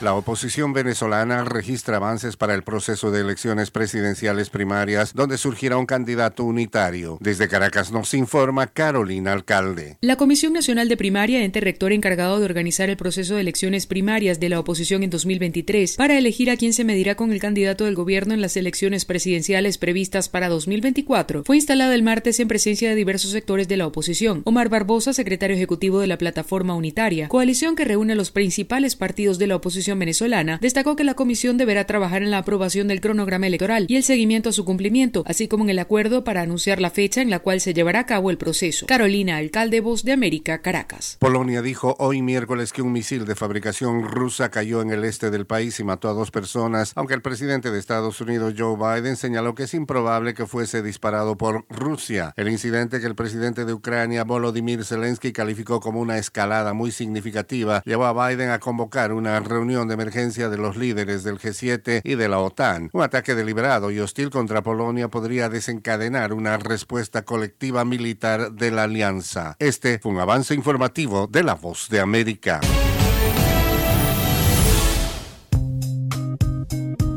La 0.02 0.16
oposición 0.16 0.74
venezolana 0.74 1.44
registra 1.44 1.98
avances 1.98 2.36
para 2.36 2.56
el 2.56 2.64
proceso 2.64 3.12
de 3.12 3.22
elecciones 3.22 3.70
presidenciales 3.70 4.50
primarias 4.50 5.14
donde 5.14 5.38
surgirá 5.38 5.78
un 5.78 5.86
candidato 5.86 6.44
unitario. 6.44 7.20
Desde 7.22 7.48
Caracas 7.48 7.92
nos 7.92 8.16
informa 8.16 8.66
Carolina 8.66 9.32
Alcalde. 9.32 10.00
La 10.02 10.16
Comisión 10.16 10.54
Nacional 10.54 10.90
de 10.90 10.98
Primaria, 10.98 11.44
ente 11.44 11.60
rector 11.60 11.92
encargado 11.92 12.40
de 12.40 12.46
organizar 12.46 12.90
el 12.90 12.98
proceso 12.98 13.36
de 13.36 13.42
elecciones 13.42 13.86
primarias 13.86 14.40
de 14.40 14.50
la 14.50 14.60
oposición 14.60 15.04
en 15.04 15.12
2023 15.12 15.98
para 15.98 16.18
elegir 16.18 16.50
a 16.50 16.58
quién 16.58 16.74
se 16.74 16.84
medirá 16.84 17.14
con 17.14 17.32
el 17.32 17.40
candidato 17.40 17.86
del 17.86 17.94
gobierno 17.94 18.34
en 18.34 18.42
las 18.42 18.58
elecciones 18.58 19.06
presidenciales 19.06 19.78
previstas 19.78 20.30
para 20.30 20.50
2024, 20.50 21.44
fue 21.46 21.58
instalada 21.58 21.94
el 21.94 22.02
martes 22.02 22.40
en 22.40 22.48
presencia 22.48 22.90
de 22.90 22.96
diversos 22.96 23.30
sectores 23.30 23.68
de 23.68 23.78
la 23.78 23.86
oposición. 23.86 24.42
Omar 24.46 24.70
Barbosa, 24.70 25.14
secretario 25.14 25.56
ejecutivo 25.56 26.00
de 26.00 26.08
la 26.08 26.18
Plataforma 26.18 26.74
Unitaria, 26.74 27.28
coalición 27.28 27.76
que 27.76 27.86
reúne 27.86 28.14
a 28.14 28.16
los 28.16 28.32
principales 28.32 28.96
partidos 28.96 29.38
de 29.38 29.46
la 29.46 29.58
oposición 29.58 29.91
venezolana, 30.00 30.60
destacó 30.62 30.96
que 30.96 31.04
la 31.04 31.14
comisión 31.14 31.58
deberá 31.58 31.86
trabajar 31.86 32.24
en 32.24 32.32
la 32.32 32.40
aprobación 32.40 32.88
del 32.88 33.02
cronograma 33.02 33.48
electoral 33.48 33.86
y 33.88 33.96
el 33.96 34.04
seguimiento 34.04 34.50
a 34.50 34.54
su 34.54 34.66
cumplimiento, 34.66 35.24
así 35.26 35.48
como 35.48 35.64
en 35.64 35.72
el 35.72 35.80
acuerdo 35.80 36.24
para 36.24 36.42
anunciar 36.42 36.82
la 36.82 36.90
fecha 36.90 37.22
en 37.22 37.30
la 37.30 37.40
cual 37.40 37.62
se 37.62 37.74
llevará 37.74 38.00
a 38.00 38.06
cabo 38.06 38.32
el 38.32 38.38
proceso. 38.38 38.86
Carolina, 38.86 39.38
alcalde 39.38 39.82
Voz 39.82 40.04
de 40.04 40.12
América, 40.12 40.62
Caracas. 40.62 41.18
Polonia 41.20 41.62
dijo 41.62 41.96
hoy 42.00 42.22
miércoles 42.22 42.74
que 42.74 42.82
un 42.82 42.92
misil 42.92 43.26
de 43.26 43.36
fabricación 43.36 44.04
rusa 44.04 44.50
cayó 44.50 44.82
en 44.82 44.92
el 44.92 45.04
este 45.04 45.32
del 45.32 45.46
país 45.46 45.80
y 45.80 45.84
mató 45.84 46.10
a 46.10 46.14
dos 46.14 46.32
personas, 46.32 46.94
aunque 46.96 47.14
el 47.14 47.22
presidente 47.22 47.72
de 47.72 47.80
Estados 47.80 48.22
Unidos, 48.22 48.54
Joe 48.58 48.78
Biden, 48.78 49.16
señaló 49.16 49.56
que 49.56 49.64
es 49.64 49.74
improbable 49.74 50.34
que 50.34 50.46
fuese 50.46 50.82
disparado 50.82 51.38
por 51.38 51.66
Rusia. 51.70 52.34
El 52.36 52.50
incidente 52.50 53.00
que 53.00 53.08
el 53.08 53.16
presidente 53.16 53.66
de 53.66 53.74
Ucrania, 53.74 54.24
Volodymyr 54.24 54.84
Zelensky, 54.86 55.32
calificó 55.32 55.80
como 55.80 56.00
una 56.00 56.18
escalada 56.18 56.74
muy 56.74 56.92
significativa, 56.92 57.82
llevó 57.86 58.06
a 58.06 58.30
Biden 58.30 58.50
a 58.50 58.60
convocar 58.60 59.14
una 59.14 59.40
reunión 59.40 59.81
de 59.88 59.94
emergencia 59.96 60.50
de 60.50 60.58
los 60.58 60.78
líderes 60.78 61.24
del 61.24 61.40
G7 61.40 62.02
y 62.04 62.16
de 62.16 62.30
la 62.30 62.40
OTAN. 62.40 62.90
Un 62.94 63.04
ataque 63.04 63.36
deliberado 63.36 63.92
y 63.92 64.00
hostil 64.00 64.30
contra 64.30 64.64
Polonia 64.64 65.10
podría 65.10 65.50
desencadenar 65.50 66.34
una 66.34 66.58
respuesta 66.58 67.24
colectiva 67.24 67.86
militar 67.86 68.52
de 68.52 68.72
la 68.72 68.84
alianza. 68.84 69.56
Este 69.60 70.00
fue 70.00 70.12
un 70.12 70.20
avance 70.20 70.54
informativo 70.54 71.28
de 71.28 71.44
La 71.44 71.56
Voz 71.56 71.90
de 71.90 72.00
América. 72.00 72.62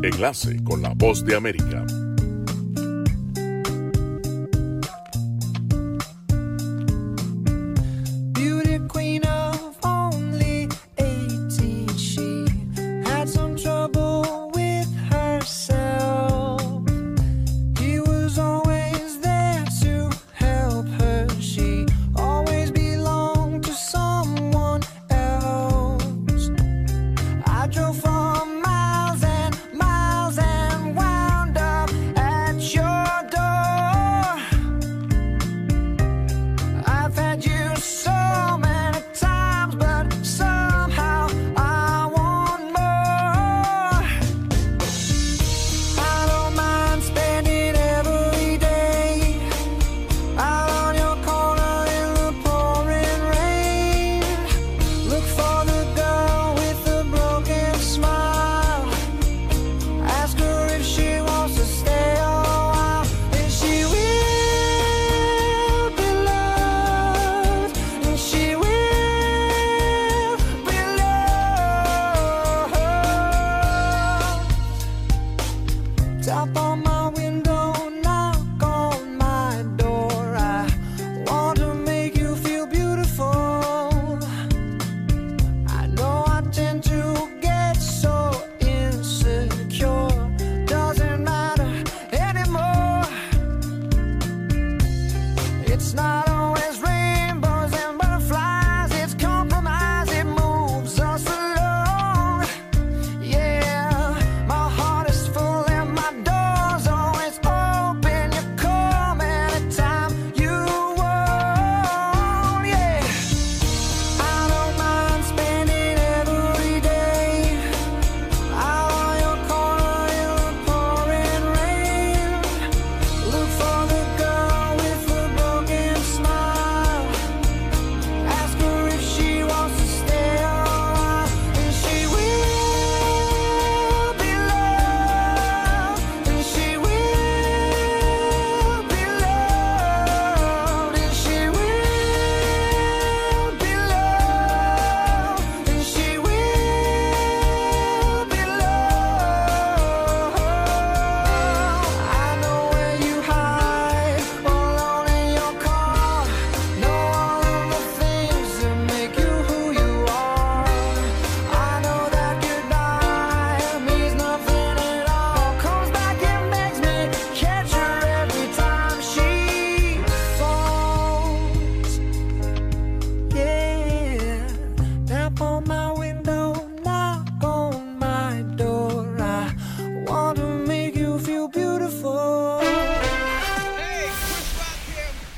Enlace 0.02 0.62
con 0.62 0.82
la 0.82 0.92
voz 0.94 1.24
de 1.24 1.34
América. 1.34 1.86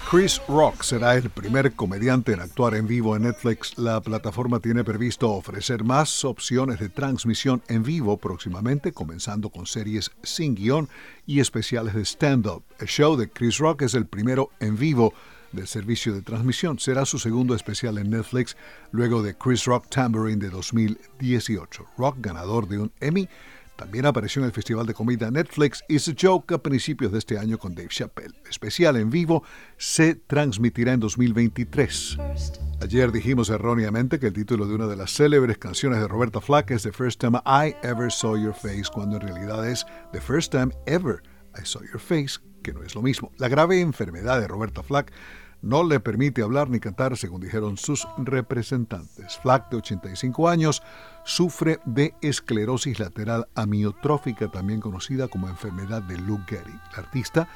Chris 0.08 0.40
Rock 0.46 0.82
será 0.82 1.16
el 1.16 1.30
primer 1.30 1.72
comediante 1.72 2.32
en 2.32 2.38
actuar 2.38 2.76
en 2.76 2.86
vivo 2.86 3.16
en 3.16 3.24
Netflix. 3.24 3.76
La 3.76 4.00
plataforma 4.00 4.60
tiene 4.60 4.84
previsto 4.84 5.32
ofrecer 5.32 5.82
más 5.82 6.24
opciones 6.24 6.78
de 6.78 6.88
transmisión 6.88 7.60
en 7.66 7.82
vivo 7.82 8.16
próximamente, 8.16 8.92
comenzando 8.92 9.50
con 9.50 9.66
series 9.66 10.12
sin 10.22 10.54
guion 10.54 10.88
y 11.26 11.40
especiales 11.40 11.94
de 11.94 12.04
stand-up. 12.04 12.62
El 12.78 12.86
show 12.86 13.16
de 13.16 13.28
Chris 13.28 13.58
Rock 13.58 13.82
es 13.82 13.94
el 13.94 14.06
primero 14.06 14.50
en 14.60 14.78
vivo 14.78 15.12
del 15.50 15.66
servicio 15.66 16.14
de 16.14 16.22
transmisión. 16.22 16.78
Será 16.78 17.04
su 17.04 17.18
segundo 17.18 17.56
especial 17.56 17.98
en 17.98 18.10
Netflix 18.10 18.56
luego 18.92 19.24
de 19.24 19.36
Chris 19.36 19.64
Rock 19.64 19.88
Tambourine 19.88 20.38
de 20.38 20.50
2018. 20.50 21.84
Rock, 21.98 22.18
ganador 22.20 22.68
de 22.68 22.78
un 22.78 22.92
Emmy, 23.00 23.28
también 23.76 24.06
apareció 24.06 24.40
en 24.40 24.46
el 24.46 24.52
Festival 24.52 24.86
de 24.86 24.94
Comida 24.94 25.30
Netflix 25.30 25.84
Is 25.88 26.08
a 26.08 26.14
Joke 26.18 26.54
a 26.54 26.58
principios 26.58 27.12
de 27.12 27.18
este 27.18 27.38
año 27.38 27.58
con 27.58 27.74
Dave 27.74 27.88
Chappelle. 27.88 28.34
Especial 28.48 28.96
en 28.96 29.10
vivo 29.10 29.42
se 29.76 30.14
transmitirá 30.14 30.92
en 30.92 31.00
2023. 31.00 32.18
Ayer 32.82 33.12
dijimos 33.12 33.50
erróneamente 33.50 34.18
que 34.18 34.28
el 34.28 34.32
título 34.32 34.66
de 34.66 34.74
una 34.74 34.86
de 34.86 34.96
las 34.96 35.12
célebres 35.12 35.58
canciones 35.58 36.00
de 36.00 36.08
Roberta 36.08 36.40
Flack 36.40 36.70
es 36.70 36.82
The 36.82 36.92
First 36.92 37.20
Time 37.20 37.38
I 37.46 37.74
Ever 37.82 38.10
Saw 38.10 38.36
Your 38.36 38.54
Face, 38.54 38.84
cuando 38.92 39.16
en 39.16 39.22
realidad 39.22 39.68
es 39.68 39.86
The 40.12 40.20
First 40.20 40.52
Time 40.52 40.70
Ever 40.86 41.22
I 41.58 41.64
Saw 41.64 41.82
Your 41.82 42.00
Face, 42.00 42.38
que 42.62 42.72
no 42.72 42.82
es 42.82 42.94
lo 42.94 43.02
mismo. 43.02 43.32
La 43.38 43.48
grave 43.48 43.80
enfermedad 43.80 44.40
de 44.40 44.48
Roberta 44.48 44.82
Flack 44.82 45.12
no 45.62 45.84
le 45.84 46.00
permite 46.00 46.42
hablar 46.42 46.68
ni 46.68 46.80
cantar, 46.80 47.16
según 47.16 47.40
dijeron 47.40 47.76
sus 47.76 48.06
representantes. 48.18 49.38
Flack, 49.42 49.70
de 49.70 49.78
85 49.78 50.48
años, 50.48 50.82
sufre 51.26 51.80
de 51.84 52.14
esclerosis 52.22 52.98
lateral 53.00 53.48
amiotrófica, 53.54 54.48
también 54.48 54.80
conocida 54.80 55.28
como 55.28 55.48
enfermedad 55.48 56.02
de 56.02 56.16
Lou 56.18 56.40
Gehrig. 56.46 56.80
La 56.92 56.98
artista 56.98 57.48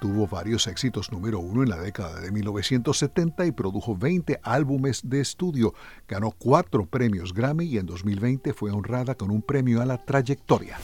tuvo 0.00 0.26
varios 0.26 0.66
éxitos 0.66 1.12
número 1.12 1.38
uno 1.38 1.62
en 1.62 1.68
la 1.68 1.76
década 1.76 2.20
de 2.20 2.32
1970 2.32 3.46
y 3.46 3.52
produjo 3.52 3.96
20 3.96 4.40
álbumes 4.42 5.02
de 5.04 5.20
estudio. 5.20 5.74
Ganó 6.08 6.30
cuatro 6.30 6.86
premios 6.86 7.34
Grammy 7.34 7.66
y 7.66 7.78
en 7.78 7.86
2020 7.86 8.54
fue 8.54 8.70
honrada 8.70 9.14
con 9.14 9.30
un 9.30 9.42
premio 9.42 9.82
a 9.82 9.86
la 9.86 9.98
trayectoria. 10.04 10.78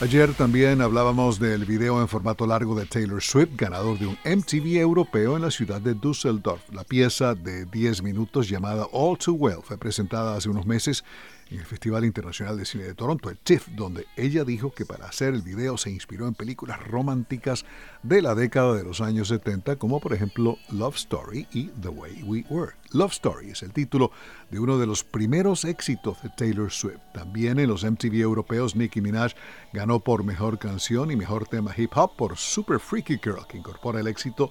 Ayer 0.00 0.32
también 0.34 0.80
hablábamos 0.80 1.40
del 1.40 1.64
video 1.64 2.00
en 2.00 2.06
formato 2.06 2.46
largo 2.46 2.78
de 2.78 2.86
Taylor 2.86 3.20
Swift, 3.20 3.56
ganador 3.56 3.98
de 3.98 4.06
un 4.06 4.16
MTV 4.24 4.78
europeo 4.78 5.34
en 5.34 5.42
la 5.42 5.50
ciudad 5.50 5.80
de 5.80 5.94
Düsseldorf. 5.94 6.62
La 6.72 6.84
pieza 6.84 7.34
de 7.34 7.64
10 7.64 8.04
minutos 8.04 8.48
llamada 8.48 8.86
All 8.92 9.18
Too 9.18 9.34
Well 9.34 9.58
fue 9.64 9.76
presentada 9.76 10.36
hace 10.36 10.48
unos 10.48 10.66
meses 10.66 11.04
en 11.50 11.58
el 11.58 11.64
Festival 11.64 12.04
Internacional 12.04 12.56
de 12.58 12.64
Cine 12.64 12.84
de 12.84 12.94
Toronto, 12.94 13.30
el 13.30 13.38
TIFF, 13.38 13.68
donde 13.68 14.06
ella 14.16 14.44
dijo 14.44 14.70
que 14.70 14.84
para 14.84 15.06
hacer 15.06 15.34
el 15.34 15.42
video 15.42 15.78
se 15.78 15.90
inspiró 15.90 16.26
en 16.26 16.34
películas 16.34 16.82
románticas 16.86 17.64
de 18.02 18.22
la 18.22 18.34
década 18.34 18.74
de 18.74 18.84
los 18.84 19.00
años 19.00 19.28
70, 19.28 19.76
como 19.76 20.00
por 20.00 20.12
ejemplo 20.12 20.58
Love 20.70 20.96
Story 20.96 21.46
y 21.52 21.68
The 21.80 21.88
Way 21.88 22.22
We 22.24 22.44
Were. 22.50 22.72
Love 22.92 23.12
Story 23.12 23.50
es 23.50 23.62
el 23.62 23.72
título 23.72 24.10
de 24.50 24.58
uno 24.58 24.78
de 24.78 24.86
los 24.86 25.04
primeros 25.04 25.64
éxitos 25.64 26.22
de 26.22 26.30
Taylor 26.30 26.70
Swift. 26.70 27.00
También 27.14 27.58
en 27.58 27.68
los 27.68 27.84
MTV 27.84 28.14
europeos, 28.20 28.76
Nicki 28.76 29.00
Minaj 29.00 29.32
ganó 29.72 30.00
por 30.00 30.24
mejor 30.24 30.58
canción 30.58 31.10
y 31.10 31.16
mejor 31.16 31.46
tema 31.46 31.74
hip 31.76 31.92
hop 31.96 32.16
por 32.16 32.36
Super 32.36 32.78
Freaky 32.78 33.18
Girl, 33.22 33.46
que 33.48 33.58
incorpora 33.58 34.00
el 34.00 34.06
éxito, 34.06 34.50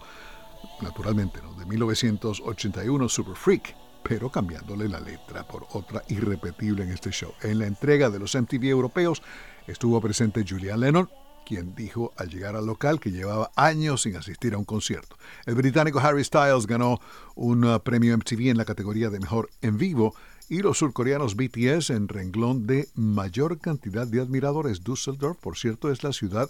naturalmente, 0.82 1.42
¿no? 1.42 1.54
de 1.54 1.66
1981, 1.66 3.10
Super 3.10 3.36
Freak 3.36 3.87
pero 4.04 4.32
cambiándole 4.32 4.88
la 4.88 5.00
letra 5.00 5.48
por 5.48 5.68
otra 5.74 6.04
irrepetible 6.08 6.84
en 6.84 6.92
este 6.92 7.12
show. 7.12 7.34
En 7.42 7.60
la 7.60 7.68
entrega 7.68 8.10
de 8.10 8.20
los 8.20 8.36
MTV 8.36 8.66
europeos 8.66 9.22
estuvo 9.68 10.00
presente 10.02 10.46
Julian 10.48 10.80
Lennon, 10.80 11.10
quien 11.46 11.76
dijo 11.76 12.12
al 12.18 12.30
llegar 12.30 12.56
al 12.56 12.66
local 12.66 13.00
que 13.00 13.12
llevaba 13.12 13.52
años 13.56 14.02
sin 14.02 14.18
asistir 14.18 14.54
a 14.54 14.58
un 14.58 14.66
concierto. 14.66 15.16
El 15.46 15.56
británico 15.56 16.00
Harry 16.00 16.24
Styles 16.24 16.68
ganó 16.68 17.00
un 17.36 17.64
uh, 17.64 17.80
premio 17.80 18.18
MTV 18.18 18.50
en 18.50 18.58
la 18.58 18.66
categoría 18.66 19.10
de 19.10 19.20
mejor 19.20 19.50
en 19.62 19.78
vivo 19.78 20.14
y 20.50 20.62
los 20.62 20.78
surcoreanos 20.78 21.36
BTS 21.36 21.90
en 21.92 22.08
renglón 22.08 22.68
de 22.68 22.90
mayor 22.96 23.60
cantidad 23.60 24.08
de 24.08 24.22
admiradores. 24.22 24.84
Düsseldorf, 24.84 25.38
por 25.40 25.58
cierto, 25.58 25.92
es 25.92 26.04
la 26.04 26.14
ciudad 26.14 26.50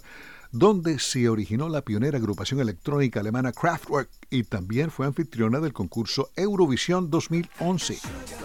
donde 0.52 0.98
se 0.98 1.28
originó 1.28 1.68
la 1.68 1.82
pionera 1.82 2.18
agrupación 2.18 2.60
electrónica 2.60 3.20
alemana 3.20 3.52
Kraftwerk 3.52 4.08
y 4.30 4.44
también 4.44 4.90
fue 4.90 5.06
anfitriona 5.06 5.60
del 5.60 5.72
concurso 5.72 6.30
Eurovisión 6.36 7.10
2011. 7.10 7.98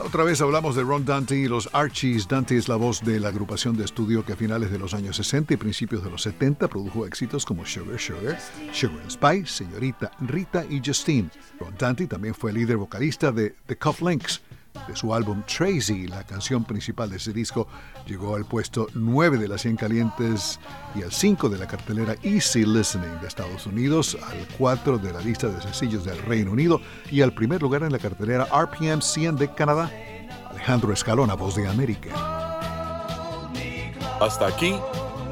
Otra 0.03 0.23
vez 0.23 0.41
hablamos 0.41 0.75
de 0.75 0.83
Ron 0.83 1.05
Dante 1.05 1.35
y 1.35 1.47
los 1.47 1.69
Archies. 1.73 2.27
Dante 2.27 2.57
es 2.57 2.67
la 2.67 2.75
voz 2.75 3.01
de 3.01 3.19
la 3.19 3.29
agrupación 3.29 3.77
de 3.77 3.85
estudio 3.85 4.25
que 4.25 4.33
a 4.33 4.35
finales 4.35 4.71
de 4.71 4.79
los 4.79 4.93
años 4.93 5.17
60 5.17 5.53
y 5.53 5.57
principios 5.57 6.03
de 6.03 6.09
los 6.09 6.21
70 6.23 6.67
produjo 6.67 7.05
éxitos 7.05 7.45
como 7.45 7.65
Sugar 7.65 7.99
Sugar, 7.99 8.39
Sugar 8.71 9.01
and 9.01 9.11
Spice, 9.11 9.63
Señorita 9.63 10.11
Rita 10.19 10.65
y 10.69 10.81
Justine. 10.83 11.29
Ron 11.59 11.75
Dante 11.77 12.07
también 12.07 12.33
fue 12.33 12.53
líder 12.53 12.77
vocalista 12.77 13.31
de 13.31 13.55
The 13.65 13.77
Cufflinks 13.77 14.41
de 14.87 14.95
su 14.95 15.13
álbum 15.13 15.43
Tracy. 15.43 16.07
La 16.07 16.23
canción 16.23 16.63
principal 16.63 17.09
de 17.09 17.17
ese 17.17 17.33
disco 17.33 17.67
llegó 18.05 18.35
al 18.35 18.45
puesto 18.45 18.87
9 18.93 19.37
de 19.37 19.47
las 19.47 19.61
100 19.61 19.77
calientes 19.77 20.59
y 20.95 21.03
al 21.03 21.11
5 21.11 21.49
de 21.49 21.57
la 21.57 21.67
cartelera 21.67 22.15
Easy 22.23 22.65
Listening 22.65 23.19
de 23.21 23.27
Estados 23.27 23.65
Unidos, 23.65 24.17
al 24.21 24.47
4 24.57 24.97
de 24.97 25.13
la 25.13 25.21
lista 25.21 25.47
de 25.47 25.61
sencillos 25.61 26.05
del 26.05 26.17
Reino 26.23 26.51
Unido 26.51 26.81
y 27.11 27.21
al 27.21 27.33
primer 27.33 27.61
lugar 27.61 27.83
en 27.83 27.91
la 27.91 27.99
cartelera 27.99 28.45
RPM 28.45 29.01
100 29.01 29.37
de 29.37 29.53
Canadá. 29.53 29.91
Alejandro 30.49 30.93
Escalona, 30.93 31.33
voz 31.33 31.55
de 31.55 31.67
América. 31.67 32.09
Hasta 34.21 34.47
aquí, 34.47 34.75